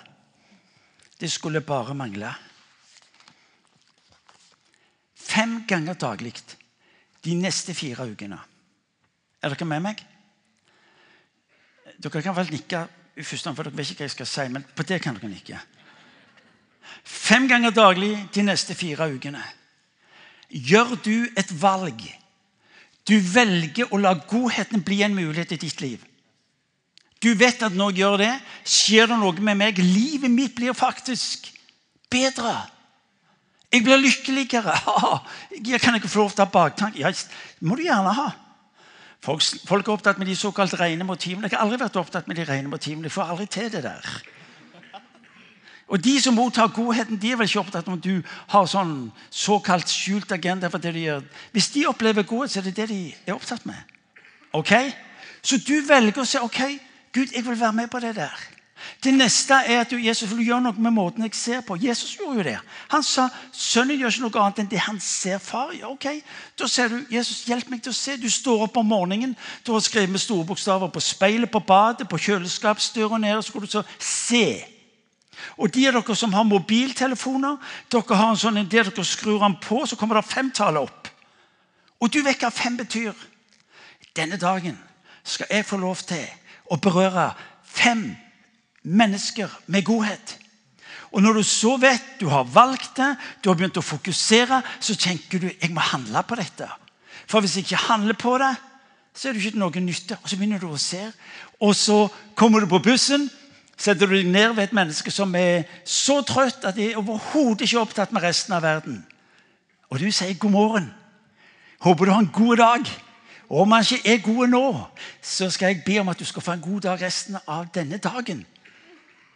Det 1.20 1.32
skulle 1.32 1.62
bare 1.62 1.94
mangle. 1.94 2.34
Fem 5.16 5.64
ganger 5.68 5.94
daglig 5.94 6.34
de 7.26 7.36
neste 7.36 7.74
fire 7.74 8.06
ukene. 8.12 8.38
Er 9.42 9.54
dere 9.54 9.66
med 9.66 9.84
meg? 9.84 10.06
Dere 11.98 12.22
kan 12.22 12.36
vel 12.38 12.52
nikke 12.54 12.86
for 13.18 13.64
dere 13.64 13.74
vet 13.74 13.92
ikke 13.92 14.04
hva 14.04 14.06
jeg 14.06 14.14
skal 14.14 14.30
si, 14.30 14.44
men 14.54 14.66
på 14.76 14.86
det 14.86 15.02
kan 15.02 15.16
dere 15.18 15.32
nikke. 15.32 15.60
Fem 17.04 17.48
ganger 17.50 17.74
daglig 17.74 18.12
de 18.34 18.44
neste 18.46 18.76
fire 18.78 19.10
ukene. 19.10 19.42
Gjør 20.50 20.96
du 21.04 21.28
et 21.36 21.52
valg. 21.62 22.04
Du 23.08 23.18
velger 23.20 23.90
å 23.92 23.98
la 23.98 24.14
godheten 24.14 24.84
bli 24.86 25.02
en 25.04 25.16
mulighet 25.16 25.56
i 25.56 25.62
ditt 25.66 25.82
liv. 25.82 26.04
Du 27.23 27.32
vet 27.34 27.63
at 27.65 27.73
når 27.73 27.91
jeg 27.91 28.03
gjør 28.03 28.17
det, 28.21 28.34
skjer 28.67 29.12
det 29.12 29.19
noe 29.19 29.43
med 29.43 29.58
meg. 29.58 29.80
Livet 29.82 30.32
mitt 30.32 30.56
blir 30.56 30.75
faktisk 30.77 31.49
bedre. 32.12 32.56
Jeg 33.73 33.84
blir 33.84 33.99
lykkeligere. 33.99 34.75
Jeg 35.67 35.82
kan 35.82 35.95
ikke 35.97 36.08
få 36.12 36.23
lov 36.23 36.36
til 36.36 36.45
å 36.45 36.47
ha 36.47 36.51
baktanke. 36.53 37.01
Ja, 37.01 37.12
må 37.60 37.75
du 37.75 37.84
gjerne 37.84 38.13
ha. 38.15 38.30
Folk, 39.23 39.43
folk, 39.67 39.88
er 39.88 39.95
opptatt 39.97 40.19
med 40.21 40.30
de 40.30 40.36
såkalt 40.38 40.77
rene 40.80 41.03
motivene. 41.03 41.49
Jeg 41.49 41.58
har 41.58 41.65
aldri 41.65 41.82
vært 41.82 41.97
opptatt 41.99 42.30
med 42.30 42.38
de 42.38 42.45
rene 42.47 42.69
motivene. 42.71 43.10
Jeg 43.10 43.15
får 43.15 43.34
aldri 43.34 43.47
til 43.51 43.71
det 43.73 43.82
der. 43.84 44.12
Og 45.88 46.03
De 46.03 46.13
som 46.21 46.36
mottar 46.36 46.67
godheten, 46.75 47.17
de 47.19 47.32
er 47.32 47.39
vel 47.39 47.47
ikke 47.47 47.63
opptatt 47.63 47.88
om 47.88 47.99
du 47.99 48.21
har 48.51 48.67
sånn 48.67 49.10
såkalt 49.32 49.89
skjult 49.89 50.32
agenda. 50.32 50.69
for 50.69 50.77
det 50.77 50.93
de 50.93 51.06
gjør. 51.08 51.23
Hvis 51.51 51.69
de 51.71 51.88
opplever 51.88 52.23
godhet, 52.23 52.51
så 52.51 52.60
er 52.60 52.63
det 52.63 52.75
det 52.75 52.89
de 52.89 53.15
er 53.25 53.34
opptatt 53.34 53.65
med. 53.65 53.80
Ok? 54.53 54.73
Så 55.41 55.58
du 55.58 55.82
velger 55.88 56.21
å 56.21 56.25
si 56.25 56.38
ok, 56.38 56.80
Gud, 57.17 57.34
jeg 57.34 57.45
vil 57.45 57.60
være 57.60 57.73
med 57.73 57.88
på 57.89 57.99
det 57.99 58.15
der. 58.15 58.47
Det 59.03 59.13
neste 59.13 59.53
er 59.53 59.82
at 59.82 59.91
du, 59.91 59.97
Jesus 59.97 60.30
vil 60.30 60.45
gjøre 60.45 60.62
noe 60.62 60.82
med 60.82 60.93
måten 60.93 61.25
jeg 61.25 61.34
ser 61.34 61.63
på. 61.65 61.77
Jesus 61.82 62.15
gjorde 62.17 62.38
jo 62.38 62.45
det. 62.45 62.58
Han 62.93 63.03
sa 63.03 63.27
sønnen 63.53 63.97
gjør 63.97 64.13
ikke 64.13 64.23
noe 64.27 64.43
annet 64.43 64.62
enn 64.62 64.69
det 64.69 64.84
han 64.86 64.99
ser 65.01 65.41
far 65.41 65.73
gjør. 65.73 65.95
Ok, 65.95 66.08
Da 66.60 66.69
sier 66.69 66.93
du 66.93 66.99
Jesus, 67.10 67.43
hjelp 67.49 67.71
meg 67.73 67.82
til 67.82 67.93
å 67.93 67.97
se. 67.97 68.17
Du 68.21 68.30
står 68.30 68.67
opp 68.67 68.77
om 68.77 68.86
morgenen, 68.86 69.36
du 69.65 69.73
har 69.73 69.82
skrevet 69.82 70.13
med 70.13 70.21
store 70.21 70.45
bokstaver 70.45 70.93
på 70.93 71.01
speilet 71.01 71.51
på 71.51 71.60
badet, 71.60 72.10
på 72.10 72.21
kjøleskapsdøra 72.21 73.17
nede, 73.17 73.41
så 73.43 73.53
går 73.53 73.65
du 73.65 73.71
så 73.71 73.84
se. 73.97 74.63
Og 75.58 75.73
de 75.73 75.88
av 75.89 75.97
dere 75.97 76.15
som 76.15 76.34
har 76.34 76.45
mobiltelefoner, 76.45 77.58
dere 77.91 78.17
har 78.21 78.34
en 78.34 78.41
sånn, 78.41 78.62
det 78.65 78.86
dere 78.86 79.06
skrur 79.06 79.41
den 79.41 79.58
på, 79.62 79.86
så 79.86 79.97
kommer 79.97 80.21
det 80.21 80.30
femtallet 80.30 80.86
opp. 80.86 81.13
Og 82.01 82.13
du 82.13 82.21
vet 82.21 82.41
hva 82.41 82.53
fem 82.53 82.77
betyr. 82.77 83.13
Denne 84.17 84.38
dagen 84.38 84.77
skal 85.23 85.49
jeg 85.49 85.65
få 85.65 85.77
lov 85.82 86.01
til 86.06 86.25
å 86.69 86.80
berøre 86.82 87.32
fem 87.63 88.10
mennesker 88.84 89.51
med 89.67 89.86
godhet. 89.88 90.38
Og 91.12 91.23
når 91.23 91.39
du 91.39 91.43
så 91.47 91.77
vet 91.80 92.19
du 92.19 92.27
har 92.30 92.47
valgt 92.51 92.97
det, 92.99 93.13
du 93.41 93.49
har 93.49 93.58
begynt 93.58 93.80
å 93.80 93.86
fokusere, 93.86 94.62
så 94.80 94.95
tenker 94.99 95.39
du 95.39 95.47
jeg 95.49 95.71
må 95.73 95.84
handle 95.84 96.23
på 96.27 96.38
dette. 96.39 96.67
For 97.27 97.43
hvis 97.43 97.57
jeg 97.57 97.68
ikke 97.68 97.88
handler 97.88 98.18
på 98.20 98.38
det, 98.41 98.53
så 99.15 99.30
er 99.30 99.34
det 99.34 99.45
ikke 99.45 99.59
noe 99.59 99.82
nytte. 99.82 100.18
Og 100.22 100.30
så 100.30 100.38
begynner 100.38 100.61
du 100.61 100.70
å 100.70 100.80
se. 100.80 101.01
Og 101.63 101.74
så 101.76 102.05
kommer 102.38 102.61
du 102.61 102.70
på 102.70 102.84
bussen, 102.86 103.30
setter 103.78 104.09
du 104.09 104.15
deg 104.18 104.30
ned 104.30 104.55
ved 104.57 104.68
et 104.68 104.76
menneske 104.78 105.11
som 105.13 105.34
er 105.38 105.65
så 105.86 106.20
trøtt 106.26 106.65
at 106.65 106.78
de 106.78 106.91
er 106.91 106.99
overhodet 106.99 107.65
ikke 107.65 107.82
opptatt 107.82 108.13
med 108.13 108.26
resten 108.26 108.55
av 108.57 108.65
verden. 108.65 109.01
Og 109.89 109.99
du 109.99 110.11
sier 110.11 110.34
'god 110.34 110.51
morgen'. 110.51 110.93
Håper 111.80 112.05
du 112.05 112.11
har 112.11 112.20
en 112.20 112.34
god 112.34 112.57
dag. 112.57 113.07
Og 113.50 113.62
om 113.62 113.72
han 113.72 113.86
ikke 113.91 114.14
er 114.14 114.24
god 114.24 114.48
nå, 114.48 114.64
så 115.22 115.50
skal 115.50 115.72
jeg 115.72 115.84
be 115.86 116.00
om 116.00 116.10
at 116.10 116.20
du 116.20 116.26
skal 116.26 116.41
få 116.41 116.52
en 116.52 116.62
god 116.62 116.82
dag 116.82 117.02
resten 117.02 117.38
av 117.48 117.68
denne 117.74 117.98
dagen. 117.98 118.45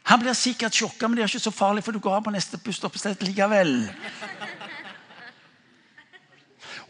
Han 0.03 0.19
blir 0.19 0.33
sikkert 0.33 0.75
sjokka, 0.75 1.07
men 1.07 1.17
det 1.17 1.23
er 1.23 1.31
ikke 1.31 1.39
så 1.39 1.53
farlig, 1.53 1.83
for 1.83 1.95
du 1.95 1.99
går 1.99 2.17
av 2.17 2.23
på 2.25 2.33
neste 2.33 2.57
busstoppested 2.57 3.23
likevel. 3.23 3.75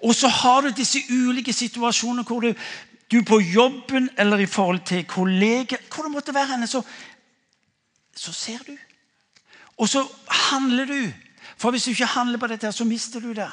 Og 0.02 0.16
så 0.18 0.28
har 0.28 0.62
du 0.66 0.72
disse 0.74 1.04
ulike 1.10 1.54
situasjonene 1.54 2.26
hvor 2.26 2.42
du, 2.42 2.54
du 3.12 3.20
på 3.28 3.38
jobben 3.44 4.10
eller 4.18 4.42
i 4.42 4.50
forhold 4.50 4.80
til 4.86 5.06
kolleger 5.06 5.78
Hvor 5.94 6.04
det 6.04 6.12
måtte 6.12 6.34
være 6.34 6.56
henne, 6.56 6.68
så, 6.68 6.82
så 8.16 8.34
ser 8.34 8.64
du. 8.68 8.74
Og 9.78 9.90
så 9.90 10.08
handler 10.50 10.86
du. 10.86 11.12
For 11.58 11.72
hvis 11.72 11.84
du 11.84 11.90
ikke 11.90 12.06
handler 12.06 12.38
på 12.38 12.48
dette, 12.48 12.72
så 12.72 12.86
mister 12.86 13.20
du 13.20 13.34
det. 13.34 13.52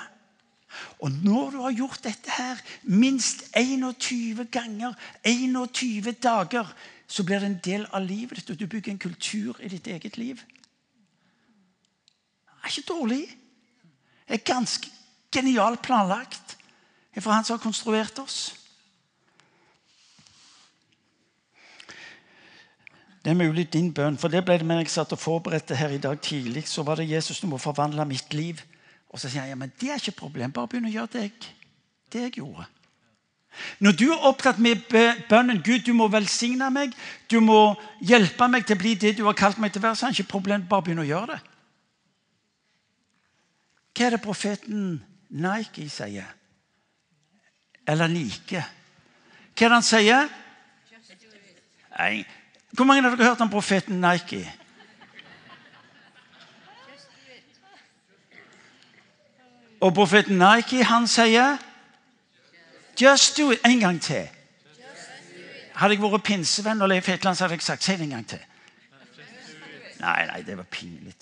Og 0.98 1.10
når 1.10 1.50
du 1.50 1.58
har 1.62 1.76
gjort 1.76 2.04
dette 2.04 2.30
her 2.36 2.60
minst 2.82 3.44
21 3.56 4.44
ganger, 4.52 4.94
21 5.24 6.12
dager, 6.22 6.74
så 7.08 7.24
blir 7.24 7.40
det 7.40 7.48
en 7.48 7.60
del 7.64 7.86
av 7.92 8.04
livet 8.04 8.36
ditt, 8.36 8.50
og 8.50 8.60
du 8.60 8.66
bygger 8.66 8.92
en 8.92 9.00
kultur 9.00 9.60
i 9.64 9.68
ditt 9.72 9.86
eget 9.86 10.18
liv. 10.20 10.42
Det 12.44 12.64
er 12.64 12.68
ikke 12.68 12.92
dårlig. 12.92 13.24
Det 14.28 14.34
er 14.36 14.44
ganske 14.52 14.90
genialt 15.32 15.82
planlagt 15.82 16.56
fra 17.18 17.32
han 17.32 17.44
som 17.44 17.56
har 17.56 17.62
konstruert 17.64 18.18
oss. 18.18 18.54
Det 23.24 23.32
er 23.32 23.40
mulig 23.40 23.66
din 23.72 23.90
bønn, 23.92 24.18
for 24.18 24.30
det 24.32 24.44
ble 24.46 24.58
det 24.60 24.66
med 24.66 24.78
jeg 24.84 24.92
satt 24.92 25.12
og 25.12 25.20
forberedte 25.20 25.76
her 25.76 25.90
i 25.92 25.98
dag 26.00 26.20
tidlig. 26.22 26.68
Så 26.68 26.84
var 26.86 27.00
det 27.00 27.10
Jesus, 27.10 27.40
du 27.40 27.48
må 27.50 27.58
forvandle 27.58 28.04
mitt 28.08 28.34
liv. 28.34 28.62
Og 29.08 29.20
så 29.20 29.28
sier 29.28 29.44
han 29.44 29.52
ja, 29.52 29.58
men 29.58 29.72
det 29.80 29.90
er 29.90 30.00
ikke 30.00 30.20
problem. 30.26 30.52
Bare 30.52 30.68
begynn 30.68 30.88
å 30.88 30.92
gjøre 30.92 31.12
det 31.14 31.22
jeg, 31.24 31.54
det 32.12 32.24
jeg 32.26 32.36
gjorde. 32.42 32.66
Når 33.82 33.92
du 33.98 34.04
er 34.12 34.26
opptatt 34.28 34.58
med 34.62 34.84
bønnen 35.28 35.62
Gud, 35.64 35.80
du 35.86 35.94
må 35.96 36.08
velsigne 36.12 36.68
meg, 36.70 36.92
du 37.30 37.40
må 37.42 37.74
hjelpe 38.04 38.48
meg 38.50 38.66
til 38.66 38.76
å 38.76 38.82
bli 38.82 38.94
det 39.00 39.16
du 39.18 39.24
har 39.26 39.38
kalt 39.38 39.58
meg 39.58 39.72
til 39.72 39.82
å 39.82 39.88
være, 39.88 39.98
så 39.98 40.06
er 40.06 40.12
det 40.12 40.20
ikke 40.20 40.34
problem. 40.36 40.66
Bare 40.68 40.84
begynn 40.86 41.02
å 41.02 41.08
gjøre 41.08 41.32
det. 41.32 41.40
Hva 43.96 44.06
er 44.06 44.14
det 44.14 44.22
profeten 44.22 44.82
Nike 45.34 45.88
sier? 45.90 46.28
Eller 47.88 48.12
Nike? 48.12 48.62
Hva 49.56 49.66
er 49.66 49.72
det 49.72 49.74
han 49.74 49.86
sier? 49.86 50.28
Hvor 52.76 52.86
mange 52.86 53.02
av 53.02 53.16
dere 53.16 53.24
har 53.24 53.32
hørt 53.32 53.42
om 53.42 53.50
profeten 53.50 53.98
Nike? 54.04 54.44
Og 59.80 59.94
profeten 59.94 60.38
Nike, 60.38 60.84
han 60.84 61.06
sier 61.06 61.56
Just 63.00 63.38
do 63.38 63.50
it. 63.50 63.58
En 63.66 63.80
gang 63.80 64.02
til. 64.02 64.28
Hadde 65.78 65.94
jeg 65.94 66.02
vært 66.02 66.22
pinsevenn 66.26 66.82
og 66.82 66.88
Leif 66.90 67.06
Hetland, 67.06 67.36
så 67.36 67.44
hadde 67.44 67.54
jeg 67.54 67.62
sagt 67.62 67.84
si 67.84 67.92
det 67.94 68.08
en 68.08 68.16
gang 68.16 68.24
til. 68.26 68.40
Nei, 70.00 70.26
nei, 70.26 70.40
det 70.42 70.56
var 70.58 70.66
pinlig. 70.66 71.14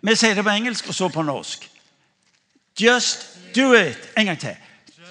Vi 0.00 0.14
sier 0.16 0.34
det 0.38 0.44
på 0.46 0.54
engelsk 0.54 0.88
og 0.88 0.94
så 0.94 1.08
på 1.12 1.22
norsk. 1.22 1.68
Just 2.80 3.26
do 3.56 3.72
it. 3.74 4.08
En 4.16 4.26
gang 4.26 4.40
til. 4.40 4.56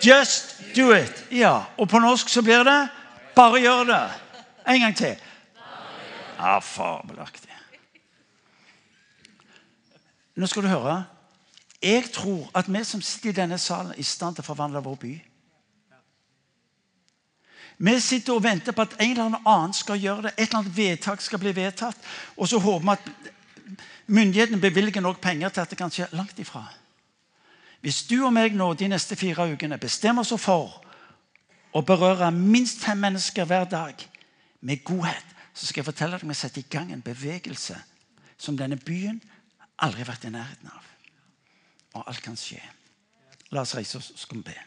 Just 0.02 0.56
do 0.76 0.90
it. 0.96 1.26
Ja, 1.32 1.64
Og 1.78 1.90
på 1.90 2.00
norsk 2.00 2.30
så 2.30 2.42
blir 2.42 2.64
det 2.64 2.88
bare 3.36 3.62
gjør 3.62 3.84
det. 3.84 4.04
En 4.68 4.82
gang 4.82 4.98
til. 4.98 5.16
Ja, 6.40 6.60
fabelaktig. 6.60 7.57
Nå 10.38 10.48
skal 10.48 10.64
du 10.64 10.70
høre. 10.70 11.06
Jeg 11.82 12.12
tror 12.14 12.50
at 12.58 12.70
vi 12.74 12.84
som 12.84 13.02
sitter 13.02 13.30
i 13.30 13.38
denne 13.38 13.58
salen, 13.58 13.92
er 13.92 14.02
i 14.02 14.06
stand 14.06 14.38
til 14.38 14.46
å 14.46 14.50
forvandle 14.52 14.82
vår 14.86 14.96
by. 15.02 15.14
Vi 17.78 18.00
sitter 18.02 18.34
og 18.34 18.44
venter 18.44 18.74
på 18.74 18.86
at 18.86 18.96
en 19.02 19.12
eller 19.12 19.42
annen 19.46 19.74
skal 19.74 20.00
gjøre 20.02 20.28
det. 20.28 20.34
Et 20.38 20.48
eller 20.48 20.64
annet 20.64 20.78
vedtak 20.78 21.22
skal 21.22 21.42
bli 21.42 21.54
vedtatt. 21.56 21.98
Og 22.38 22.50
så 22.50 22.58
håper 22.62 22.86
vi 22.86 22.94
at 22.96 23.34
myndighetene 24.08 24.62
bevilger 24.62 25.02
nok 25.02 25.22
penger 25.22 25.50
til 25.50 25.62
at 25.62 25.70
det 25.70 25.78
kan 25.78 25.94
skje 25.94 26.10
langt 26.18 26.40
ifra. 26.40 26.66
Hvis 27.82 28.04
du 28.10 28.24
og 28.26 28.34
meg 28.34 28.56
nå 28.58 28.72
de 28.74 28.90
neste 28.90 29.16
fire 29.16 29.46
ukene 29.54 29.78
bestemmer 29.78 30.26
oss 30.26 30.34
for 30.42 30.82
å 31.74 31.84
berøre 31.86 32.32
minst 32.34 32.82
fem 32.82 32.98
mennesker 32.98 33.46
hver 33.46 33.70
dag 33.70 34.02
med 34.62 34.84
godhet, 34.84 35.36
så 35.54 35.66
skal 35.66 35.82
jeg 35.82 35.90
fortelle 35.92 36.18
deg 36.18 36.26
at 36.26 36.30
vi 36.30 36.38
setter 36.38 36.62
i 36.62 36.70
gang 36.70 36.92
en 36.94 37.06
bevegelse 37.06 37.78
som 38.38 38.58
denne 38.58 38.78
byen 38.78 39.22
aldri 39.86 40.08
vært 40.08 40.26
i 40.28 40.34
nærheten 40.34 40.72
av. 40.72 40.90
Og 41.98 42.08
alt 42.10 42.24
kan 42.26 42.38
skje. 42.40 42.62
La 43.54 43.64
oss 43.64 43.76
reise 43.78 44.00
oss, 44.00 44.12
så 44.14 44.26
skal 44.26 44.42
vi 44.42 44.50
be. 44.50 44.58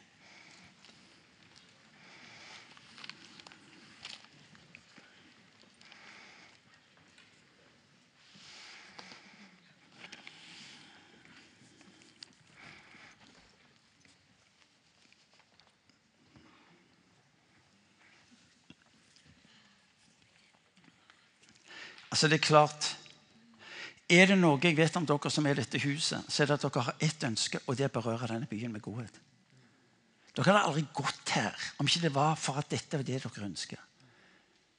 Altså, 22.10 22.28
det 22.28 22.40
er 22.40 22.46
klart 22.46 22.99
Er 24.10 24.26
det 24.26 24.38
noe 24.40 24.58
jeg 24.58 24.74
vet 24.74 24.96
om 24.98 25.06
dere 25.06 25.30
som 25.30 25.46
er 25.46 25.54
i 25.54 25.62
dette 25.62 25.78
huset, 25.84 26.24
så 26.26 26.42
er 26.42 26.50
det 26.50 26.56
at 26.56 26.64
dere 26.66 26.86
har 26.88 27.04
ett 27.06 27.26
ønske, 27.28 27.60
og 27.66 27.76
det 27.78 27.86
er 27.86 27.92
å 27.92 28.00
berøre 28.00 28.32
denne 28.32 28.48
byen 28.50 28.72
med 28.74 28.82
godhet. 28.82 29.20
Dere 30.34 30.50
hadde 30.50 30.64
aldri 30.66 30.82
gått 30.94 31.34
her 31.36 31.68
om 31.78 31.86
ikke 31.86 32.02
det 32.06 32.12
var 32.14 32.34
for 32.38 32.58
at 32.58 32.70
dette 32.70 32.98
var 32.98 33.06
det 33.06 33.20
dere 33.22 33.46
ønsker. 33.46 33.78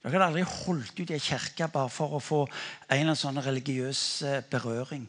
Dere 0.01 0.17
hadde 0.17 0.27
aldri 0.31 0.43
holdt 0.47 0.99
ut 0.99 1.13
i 1.13 1.15
ei 1.15 1.23
kirke 1.23 1.69
bare 1.71 1.91
for 1.93 2.17
å 2.17 2.23
få 2.23 2.41
en 2.43 2.51
eller 2.89 3.05
annen 3.05 3.21
sånn 3.21 3.39
religiøs 3.45 4.03
eh, 4.27 4.43
berøring. 4.51 5.07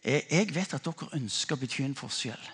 Jeg 0.00 0.48
vet 0.54 0.74
at 0.76 0.86
dere 0.86 1.12
ønsker 1.18 1.58
å 1.58 1.60
bety 1.60 1.84
en 1.84 1.98
forskjell. 1.98 2.50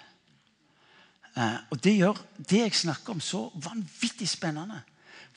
Eh, 1.36 1.58
og 1.70 1.82
det 1.84 1.94
gjør 1.94 2.22
det 2.38 2.62
jeg 2.64 2.78
snakker 2.82 3.14
om, 3.14 3.22
så 3.22 3.46
vanvittig 3.54 4.26
spennende. 4.30 4.82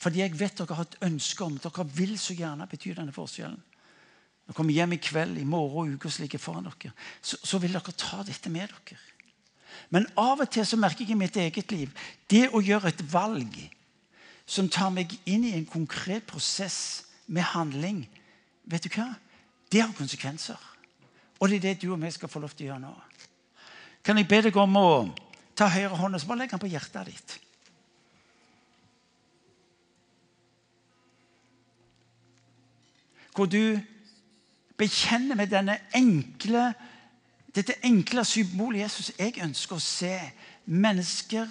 Fordi 0.00 0.24
jeg 0.24 0.38
vet 0.40 0.58
dere 0.58 0.78
har 0.78 0.88
et 0.88 1.02
ønske 1.06 1.44
om 1.44 1.58
Dere 1.60 1.84
vil 1.94 2.16
så 2.18 2.34
gjerne 2.34 2.66
bety 2.66 2.94
denne 2.96 3.14
forskjellen. 3.14 3.60
Når 4.50 4.56
kommer 4.58 4.74
hjem 4.74 4.96
i 4.96 4.96
kveld, 4.98 5.36
i 5.38 5.46
morgen 5.46 5.92
og 5.92 5.94
uka 5.94 6.10
som 6.10 6.24
ligger 6.24 6.40
foran 6.42 6.64
dere, 6.66 6.90
så, 7.22 7.36
så, 7.38 7.58
vil 7.62 7.76
dere 7.76 7.92
ta 7.94 8.24
dette 8.26 8.50
med 8.50 8.66
dere. 8.66 8.96
Men 9.94 10.08
av 10.18 10.42
og 10.42 10.50
til 10.50 10.66
så 10.66 10.74
merker 10.74 11.04
jeg 11.06 11.14
i 11.14 11.18
mitt 11.18 11.36
eget 11.38 11.70
liv 11.70 11.92
det 12.30 12.48
å 12.50 12.58
gjøre 12.58 12.90
et 12.90 13.04
valg 13.12 13.54
som 14.50 14.66
tar 14.66 14.90
meg 14.90 15.14
inn 15.30 15.44
i 15.46 15.52
en 15.54 15.68
konkret 15.70 16.26
prosess 16.26 16.80
med 17.30 17.46
handling, 17.52 18.02
vet 18.66 18.88
du 18.88 18.90
hva? 18.96 19.06
Det 19.70 19.84
har 19.84 19.94
konsekvenser. 19.94 20.58
Og 21.38 21.46
det 21.46 21.60
er 21.60 21.68
det 21.68 21.84
du 21.84 21.92
og 21.92 22.02
vi 22.02 22.10
skal 22.10 22.32
få 22.32 22.42
lov 22.42 22.50
til 22.56 22.66
å 22.66 22.72
gjøre 22.72 22.82
nå. 22.88 22.94
Kan 24.02 24.18
jeg 24.18 24.26
be 24.26 24.42
deg 24.48 24.58
om 24.58 24.80
å 24.82 24.90
ta 25.54 25.70
høyre 25.70 25.94
hånd 25.94 26.18
og 26.18 26.24
så 26.24 26.32
bare 26.32 26.42
legge 26.42 26.58
den 26.58 26.64
på 26.66 26.72
hjertet 26.74 27.12
ditt? 27.12 27.38
hvor 33.40 33.46
du 33.46 33.80
bekjenner 34.80 35.36
med 35.36 35.52
enkle, 35.94 36.70
dette 37.54 37.76
enkle 37.84 38.24
symbolet 38.24 38.86
Jesus. 38.86 39.12
Jeg 39.18 39.40
ønsker 39.44 39.76
å 39.76 39.84
se 39.84 40.14
mennesker, 40.70 41.48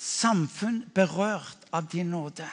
samfunn, 0.00 0.82
berørt 0.94 1.68
av 1.74 1.88
din 1.92 2.10
nåde. 2.14 2.46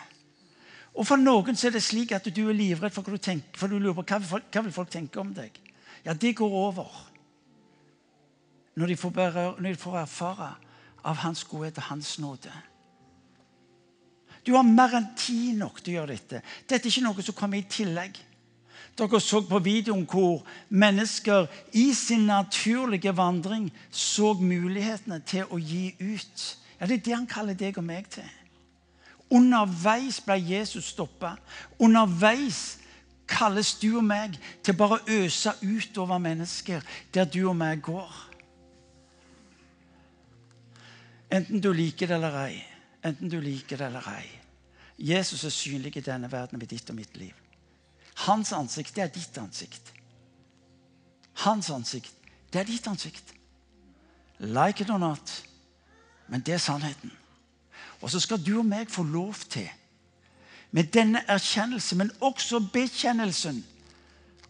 Og 0.91 1.07
For 1.07 1.19
noen 1.19 1.55
er 1.55 1.71
det 1.71 1.83
slik 1.83 2.11
at 2.11 2.27
du 2.27 2.43
er 2.49 2.57
livredd 2.57 2.93
for 2.93 3.05
hva 3.05 3.15
du 3.15 3.21
tenker, 3.23 3.55
for 3.57 3.71
du 3.71 3.79
lurer 3.79 3.95
på 4.01 4.05
hva, 4.09 4.41
hva 4.51 4.65
vil 4.65 4.75
folk 4.75 4.91
tenke 4.91 5.21
om 5.21 5.31
deg. 5.33 5.55
Ja, 6.03 6.13
det 6.13 6.35
går 6.35 6.51
over 6.51 6.89
når 8.75 8.87
de 8.87 8.97
får, 8.97 9.11
berør, 9.11 9.57
når 9.59 9.73
de 9.75 9.79
får 9.79 9.97
erfare 9.99 10.49
av 11.03 11.17
Hans 11.25 11.43
godhet 11.43 11.77
og 11.77 11.87
Hans 11.89 12.15
nåde. 12.23 12.51
Du 14.47 14.55
har 14.55 14.65
mer 14.65 14.95
enn 14.97 15.09
tid 15.19 15.59
nok 15.59 15.81
til 15.81 15.93
å 15.93 15.97
gjøre 15.99 16.15
dette. 16.15 16.41
Dette 16.65 16.87
er 16.87 16.89
ikke 16.89 17.03
noe 17.05 17.25
som 17.25 17.37
kommer 17.37 17.59
i 17.59 17.67
tillegg. 17.69 18.17
Dere 18.97 19.19
så 19.23 19.41
på 19.47 19.59
videoen 19.63 20.03
hvor 20.09 20.43
mennesker 20.69 21.47
i 21.73 21.93
sin 21.93 22.27
naturlige 22.27 23.15
vandring 23.17 23.69
så 23.91 24.33
mulighetene 24.33 25.21
til 25.25 25.47
å 25.49 25.57
gi 25.57 25.95
ut. 25.99 26.57
Ja, 26.79 26.85
Det 26.85 26.93
er 26.99 27.05
det 27.05 27.15
han 27.15 27.27
kaller 27.27 27.53
deg 27.53 27.77
og 27.77 27.83
meg 27.83 28.09
til. 28.09 28.27
Underveis 29.31 30.19
ble 30.21 30.35
Jesus 30.43 30.91
stoppa. 30.91 31.37
Underveis 31.79 32.81
kalles 33.27 33.73
du 33.79 33.95
og 33.97 34.03
meg 34.03 34.35
til 34.63 34.75
bare 34.75 34.99
å 34.99 35.21
øse 35.23 35.53
ut 35.61 35.97
over 35.97 36.19
mennesker 36.19 36.83
der 37.13 37.25
du 37.25 37.45
og 37.47 37.55
meg 37.55 37.81
går. 37.81 38.11
Enten 41.31 41.61
du 41.63 41.71
liker 41.71 42.11
det 42.11 42.17
eller 42.17 42.37
ei. 42.43 42.57
Enten 43.07 43.31
du 43.31 43.39
liker 43.39 43.79
det 43.79 43.87
eller 43.87 44.09
ei. 44.17 44.27
Jesus 44.99 45.45
er 45.47 45.55
synlig 45.55 45.95
i 45.97 46.03
denne 46.05 46.31
verden 46.31 46.59
ved 46.61 46.67
ditt 46.67 46.89
og 46.91 46.99
mitt 46.99 47.15
liv. 47.17 47.40
Hans 48.15 48.51
ansikt, 48.53 48.95
det 48.95 49.03
er 49.03 49.13
ditt 49.13 49.37
ansikt. 49.37 49.93
Hans 51.45 51.69
ansikt, 51.69 52.13
det 52.53 52.61
er 52.61 52.69
ditt 52.69 52.87
ansikt. 52.87 53.33
Like 54.39 54.83
it 54.83 54.89
or 54.89 54.99
not. 54.99 55.43
Men 56.27 56.41
det 56.41 56.53
er 56.53 56.57
sannheten. 56.63 57.11
Og 58.01 58.09
så 58.11 58.19
skal 58.19 58.41
du 58.41 58.57
og 58.59 58.65
meg 58.65 58.89
få 58.89 59.03
lov 59.03 59.35
til, 59.49 59.69
med 60.71 60.87
denne 60.93 61.19
erkjennelsen, 61.27 61.97
men 61.97 62.11
også 62.23 62.61
bekjennelsen 62.71 63.59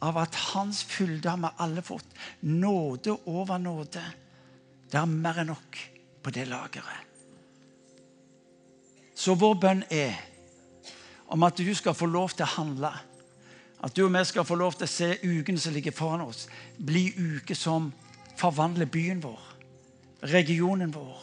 av 0.01 0.17
at 0.21 0.35
Hans 0.53 0.83
fylde 0.85 1.29
har 1.29 1.39
vi 1.41 1.49
alle 1.65 1.81
fått. 1.81 2.05
Nåde 2.41 3.17
over 3.25 3.57
nåde. 3.57 4.03
Det 4.91 4.99
er 4.99 5.09
mer 5.09 5.41
enn 5.41 5.49
nok 5.49 5.79
på 6.21 6.33
det 6.33 6.45
lageret. 6.49 7.07
Så 9.15 9.35
vår 9.37 9.57
bønn 9.61 9.83
er 9.89 10.17
om 11.31 11.43
at 11.45 11.57
du 11.57 11.73
skal 11.77 11.97
få 11.97 12.09
lov 12.09 12.33
til 12.33 12.45
å 12.45 12.53
handle 12.57 12.91
at 13.83 13.97
du 13.97 14.05
og 14.05 14.13
vi 14.13 14.25
skal 14.25 14.45
få 14.45 14.55
lov 14.55 14.73
til 14.73 14.85
å 14.85 14.91
se 14.91 15.17
ukene 15.23 15.59
som 15.59 15.73
ligger 15.73 15.91
foran 15.91 16.21
oss, 16.21 16.47
bli 16.77 17.09
uker 17.17 17.55
som 17.55 17.91
forvandler 18.37 18.85
byen 18.85 19.23
vår, 19.23 19.41
regionen 20.23 20.93
vår, 20.93 21.21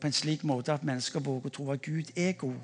på 0.00 0.06
en 0.06 0.12
slik 0.12 0.44
måte 0.44 0.72
at 0.72 0.84
mennesker 0.86 1.20
våger 1.20 1.50
å 1.50 1.54
tro 1.54 1.70
at 1.72 1.82
Gud 1.82 2.12
er 2.16 2.32
god. 2.32 2.60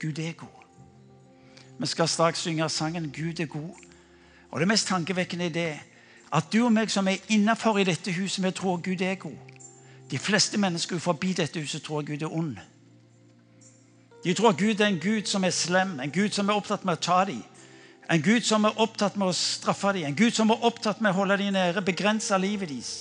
Gud 0.00 0.18
er 0.18 0.32
god. 0.32 0.60
Vi 1.78 1.86
skal 1.86 2.08
straks 2.08 2.38
synge 2.38 2.68
sangen 2.68 3.10
'Gud 3.10 3.40
er 3.40 3.46
god'. 3.46 3.84
Og 4.50 4.60
Det 4.60 4.68
mest 4.68 4.86
tankevekkende 4.86 5.44
er 5.44 5.50
det 5.50 5.80
at 6.32 6.52
du 6.52 6.64
og 6.64 6.72
meg 6.72 6.90
som 6.90 7.08
er 7.08 7.16
innafor 7.28 7.78
i 7.78 7.84
dette 7.84 8.12
huset, 8.12 8.44
vi 8.44 8.50
tror 8.50 8.76
Gud 8.76 9.00
er 9.00 9.14
god. 9.14 9.38
De 10.10 10.18
fleste 10.18 10.58
mennesker 10.58 10.98
forbi 10.98 11.32
dette 11.32 11.60
huset 11.60 11.82
tror 11.82 12.02
Gud 12.02 12.22
er 12.22 12.32
ond. 12.32 12.56
De 14.24 14.34
tror 14.34 14.48
at 14.48 14.58
Gud 14.58 14.80
er 14.80 14.86
en 14.86 15.00
Gud 15.00 15.26
som 15.28 15.44
er 15.44 15.50
slem, 15.50 16.00
en 16.00 16.12
Gud 16.12 16.30
som 16.32 16.48
er 16.48 16.56
opptatt 16.56 16.84
med 16.84 16.96
å 16.96 17.00
ta 17.00 17.24
dem. 17.28 17.42
En 18.10 18.22
Gud 18.22 18.44
som 18.44 18.64
er 18.64 18.80
opptatt 18.80 19.16
med 19.16 19.28
å 19.28 19.36
straffe 19.36 19.92
dem, 19.92 20.06
en 20.08 20.16
Gud 20.16 20.32
som 20.36 20.50
er 20.50 20.64
opptatt 20.64 21.00
med 21.00 21.12
å 21.12 21.18
holde 21.18 21.36
dem 21.40 21.52
nede, 21.52 21.82
begrense 21.84 22.38
livet 22.38 22.68
deres. 22.68 22.92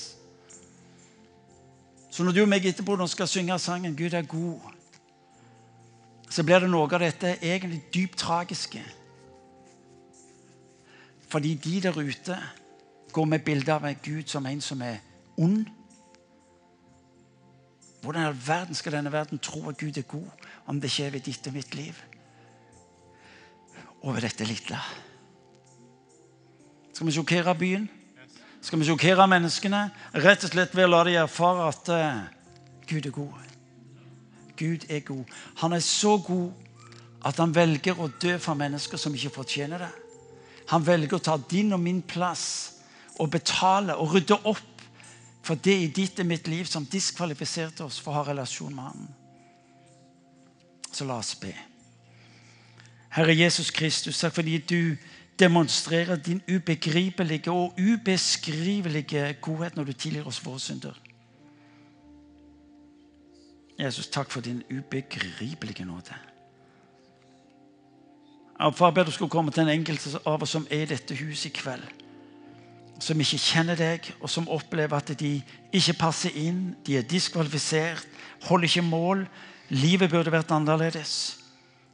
Så 2.11 2.23
når 2.23 2.31
du 2.31 2.41
og 2.43 2.49
meg 2.51 2.65
etterpå 2.65 3.07
skal 3.07 3.27
synge 3.27 3.59
sangen 3.59 3.95
'Gud 3.95 4.13
er 4.13 4.21
god', 4.21 4.73
så 6.29 6.43
blir 6.43 6.59
det 6.59 6.69
noe 6.69 6.89
av 6.93 6.99
dette 6.99 7.37
egentlig 7.41 7.83
dypt 7.93 8.17
tragiske. 8.17 8.81
Fordi 11.27 11.55
de 11.55 11.81
der 11.81 11.97
ute 11.97 12.37
går 13.11 13.25
med 13.25 13.39
bilde 13.39 13.73
av 13.73 13.85
en 13.85 13.97
Gud 14.03 14.23
som 14.27 14.45
en 14.45 14.61
som 14.61 14.81
er 14.81 14.97
ond. 15.37 15.65
Hvordan 18.03 18.21
i 18.21 18.27
all 18.27 18.41
verden 18.47 18.75
skal 18.75 18.97
denne 18.97 19.11
verden 19.11 19.39
tro 19.39 19.61
at 19.69 19.79
Gud 19.79 19.97
er 19.97 20.07
god? 20.07 20.27
om 20.65 20.79
det 20.81 20.91
skjer 20.91 21.11
ved 21.13 21.25
ditt 21.25 21.47
og 21.47 21.55
mitt 21.55 21.75
liv. 21.75 21.97
Over 24.03 24.23
dette 24.23 24.45
lille. 24.47 24.79
Skal 26.93 27.07
vi 27.07 27.15
sjokkere 27.15 27.55
byen? 27.57 27.87
Skal 28.63 28.79
vi 28.79 28.87
sjokkere 28.87 29.27
menneskene? 29.27 29.85
Rett 30.23 30.45
og 30.45 30.53
slett 30.53 30.75
ved 30.75 30.87
å 30.87 30.91
la 30.91 31.03
dem 31.07 31.19
erfare 31.23 31.69
at 31.71 31.91
uh, 31.91 32.21
Gud 32.87 33.07
er 33.07 33.15
god. 33.15 33.49
Gud 34.59 34.85
er 34.91 35.01
god. 35.07 35.23
Han 35.63 35.75
er 35.75 35.83
så 35.83 36.17
god 36.23 36.51
at 37.23 37.39
han 37.39 37.55
velger 37.55 37.99
å 37.99 38.11
dø 38.21 38.37
for 38.39 38.59
mennesker 38.59 38.99
som 38.99 39.15
ikke 39.15 39.33
fortjener 39.39 39.83
det. 39.85 39.91
Han 40.71 40.85
velger 40.85 41.17
å 41.17 41.23
ta 41.23 41.37
din 41.49 41.73
og 41.75 41.81
min 41.83 42.01
plass 42.07 42.45
og 43.19 43.31
betale 43.31 43.95
og 43.99 44.15
rydde 44.15 44.37
opp 44.47 44.72
for 45.43 45.59
det 45.59 45.75
i 45.75 45.91
ditt 45.91 46.19
og 46.19 46.25
mitt 46.25 46.47
liv 46.47 46.65
som 46.65 46.85
diskvalifiserte 46.87 47.83
oss 47.83 47.99
for 47.99 48.13
å 48.13 48.21
ha 48.21 48.31
relasjon 48.31 48.75
med 48.75 48.83
ham. 48.83 49.07
Så 50.93 51.05
la 51.05 51.17
oss 51.19 51.35
be. 51.35 51.51
Herre 53.13 53.35
Jesus 53.35 53.71
Kristus, 53.71 54.21
takk 54.21 54.37
fordi 54.39 54.57
du 54.57 54.95
demonstrerer 55.39 56.15
din 56.15 56.41
ubegripelige 56.47 57.51
og 57.51 57.79
ubeskrivelige 57.79 59.33
godhet 59.41 59.75
når 59.75 59.83
du 59.83 59.93
tilgir 59.93 60.27
oss 60.27 60.41
våre 60.45 60.59
synder. 60.59 60.95
Jesus, 63.79 64.07
takk 64.07 64.31
for 64.31 64.41
din 64.41 64.63
ubegripelige 64.71 65.85
nåde. 65.85 66.15
Og 68.63 68.75
far, 68.75 68.91
ber 68.91 69.03
du 69.03 69.11
skulle 69.11 69.33
komme 69.33 69.51
til 69.51 69.63
en 69.63 69.73
enkelt 69.73 70.21
av 70.25 70.41
oss 70.41 70.53
som 70.55 70.67
er 70.69 70.85
i 70.85 70.91
dette 70.93 71.17
huset 71.17 71.49
i 71.49 71.57
kveld. 71.57 71.83
Som 72.99 73.19
ikke 73.19 73.41
kjenner 73.41 73.77
deg, 73.79 74.09
og 74.21 74.29
som 74.29 74.49
opplever 74.49 74.97
at 74.97 75.13
de 75.19 75.35
ikke 75.73 75.97
passer 75.99 76.35
inn. 76.37 76.75
De 76.85 76.97
er 76.97 77.07
diskvalifisert, 77.07 78.07
holder 78.47 78.69
ikke 78.69 78.85
mål. 78.85 79.25
Livet 79.73 80.11
burde 80.11 80.31
vært 80.31 80.51
annerledes. 80.53 81.39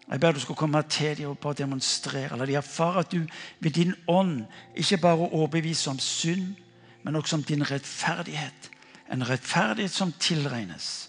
Jeg 0.10 0.20
ber 0.20 0.34
du 0.34 0.40
skal 0.42 0.58
komme 0.58 0.82
til 0.90 1.18
dem 1.18 1.30
og 1.30 1.38
bare 1.40 1.62
demonstrere. 1.62 2.38
La 2.38 2.46
de 2.46 2.58
erfare 2.58 3.04
at 3.04 3.12
du 3.12 3.22
ved 3.60 3.72
din 3.72 3.94
ånd 4.08 4.42
ikke 4.76 4.98
bare 4.98 5.30
overbeviser 5.30 5.92
om 5.92 6.00
synd, 6.00 6.56
men 7.04 7.16
også 7.16 7.36
om 7.36 7.44
din 7.44 7.72
rettferdighet. 7.72 8.72
En 9.12 9.30
rettferdighet 9.30 9.92
som 9.92 10.12
tilregnes 10.20 11.06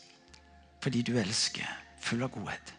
fordi 0.80 1.02
du 1.04 1.18
elsker, 1.20 1.66
full 2.00 2.22
av 2.24 2.30
godhet. 2.32 2.70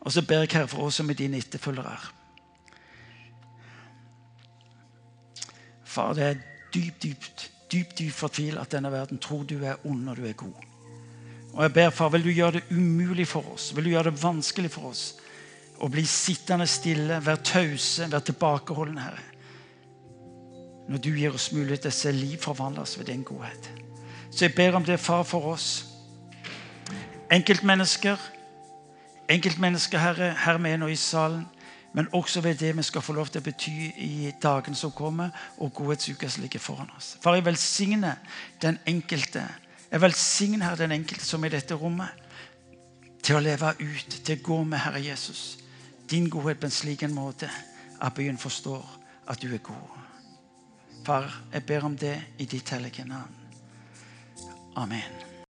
Og 0.00 0.10
så 0.12 0.22
ber 0.26 0.42
jeg 0.42 0.56
Herre 0.56 0.70
for 0.70 0.88
oss 0.88 0.96
som 0.98 1.10
er 1.10 1.14
dine 1.14 1.38
etterfølgere. 1.38 2.17
Far, 5.88 6.12
det 6.14 6.24
er 6.24 6.40
dypt, 6.74 7.02
dypt, 7.02 7.44
dypt, 7.72 7.98
dypt 7.98 8.14
fortvilet 8.14 8.60
at 8.60 8.74
denne 8.76 8.92
verden 8.92 9.20
tror 9.22 9.46
du 9.48 9.56
er 9.64 9.80
ond 9.88 10.08
og 10.08 10.16
du 10.16 10.26
er 10.28 10.36
god. 10.36 10.66
Og 11.54 11.62
jeg 11.64 11.72
ber, 11.72 11.90
far, 11.90 12.12
vil 12.12 12.24
du 12.24 12.30
gjøre 12.30 12.58
det 12.58 12.62
umulig 12.70 13.26
for 13.28 13.54
oss, 13.54 13.70
vil 13.76 13.88
du 13.88 13.90
gjøre 13.90 14.10
det 14.10 14.22
vanskelig 14.22 14.70
for 14.70 14.92
oss 14.92 15.06
å 15.78 15.88
bli 15.90 16.02
sittende 16.06 16.66
stille, 16.66 17.20
være 17.24 17.42
tause, 17.46 18.08
være 18.10 18.26
tilbakeholdne, 18.30 19.02
Herre. 19.02 19.26
Når 20.88 21.02
du 21.04 21.10
gir 21.12 21.34
oss 21.36 21.52
mulighet 21.52 21.84
til 21.86 21.92
å 21.92 21.98
se 21.98 22.12
liv 22.12 22.38
forvandles 22.42 22.96
ved 22.98 23.08
din 23.12 23.22
godhet. 23.26 23.68
Så 24.30 24.46
jeg 24.46 24.54
ber 24.56 24.76
om 24.76 24.84
det, 24.84 24.98
far, 25.00 25.22
for 25.22 25.52
oss. 25.52 25.68
Enkeltmennesker, 27.30 28.18
enkeltmennesker, 29.28 30.00
Herre, 30.00 30.32
her 30.44 30.58
med 30.58 30.80
nå 30.80 30.88
i 30.90 30.96
salen. 30.98 31.44
Men 31.98 32.06
også 32.12 32.40
ved 32.40 32.54
det 32.54 32.76
vi 32.76 32.82
skal 32.82 33.02
få 33.02 33.12
lov 33.12 33.26
til 33.26 33.40
å 33.40 33.44
bety 33.48 33.72
i 34.06 34.30
dagene 34.42 34.78
som 34.78 34.92
kommer, 34.94 35.32
og 35.58 35.72
godhetsuka 35.74 36.28
som 36.30 36.44
ligger 36.44 36.62
foran 36.62 36.92
oss. 36.94 37.16
Far, 37.18 37.34
jeg 37.34 37.42
velsigner 37.48 38.20
den 38.62 38.78
enkelte. 38.86 39.42
Jeg 39.90 40.00
velsigner 40.04 40.68
her 40.68 40.78
den 40.78 40.94
enkelte 40.94 41.26
som 41.26 41.42
er 41.42 41.50
i 41.50 41.56
dette 41.56 41.74
rommet, 41.74 42.22
til 43.18 43.34
å 43.34 43.42
leve 43.42 43.72
ut, 43.80 44.14
til 44.14 44.38
å 44.38 44.44
gå 44.46 44.62
med 44.70 44.78
Herre 44.84 45.02
Jesus. 45.02 45.58
Din 46.06 46.30
godhet 46.30 46.62
på 46.62 46.70
en 46.70 46.78
slik 46.78 47.02
en 47.02 47.18
måte 47.18 47.50
at 47.98 48.14
byen 48.14 48.38
forstår 48.38 48.86
at 49.26 49.42
du 49.42 49.50
er 49.50 49.64
god. 49.66 49.98
Far, 51.02 51.26
jeg 51.50 51.66
ber 51.66 51.90
om 51.90 51.98
det 51.98 52.14
i 52.38 52.46
ditt 52.46 52.70
hellige 52.70 53.10
navn. 53.10 53.34
Amen. 54.76 55.27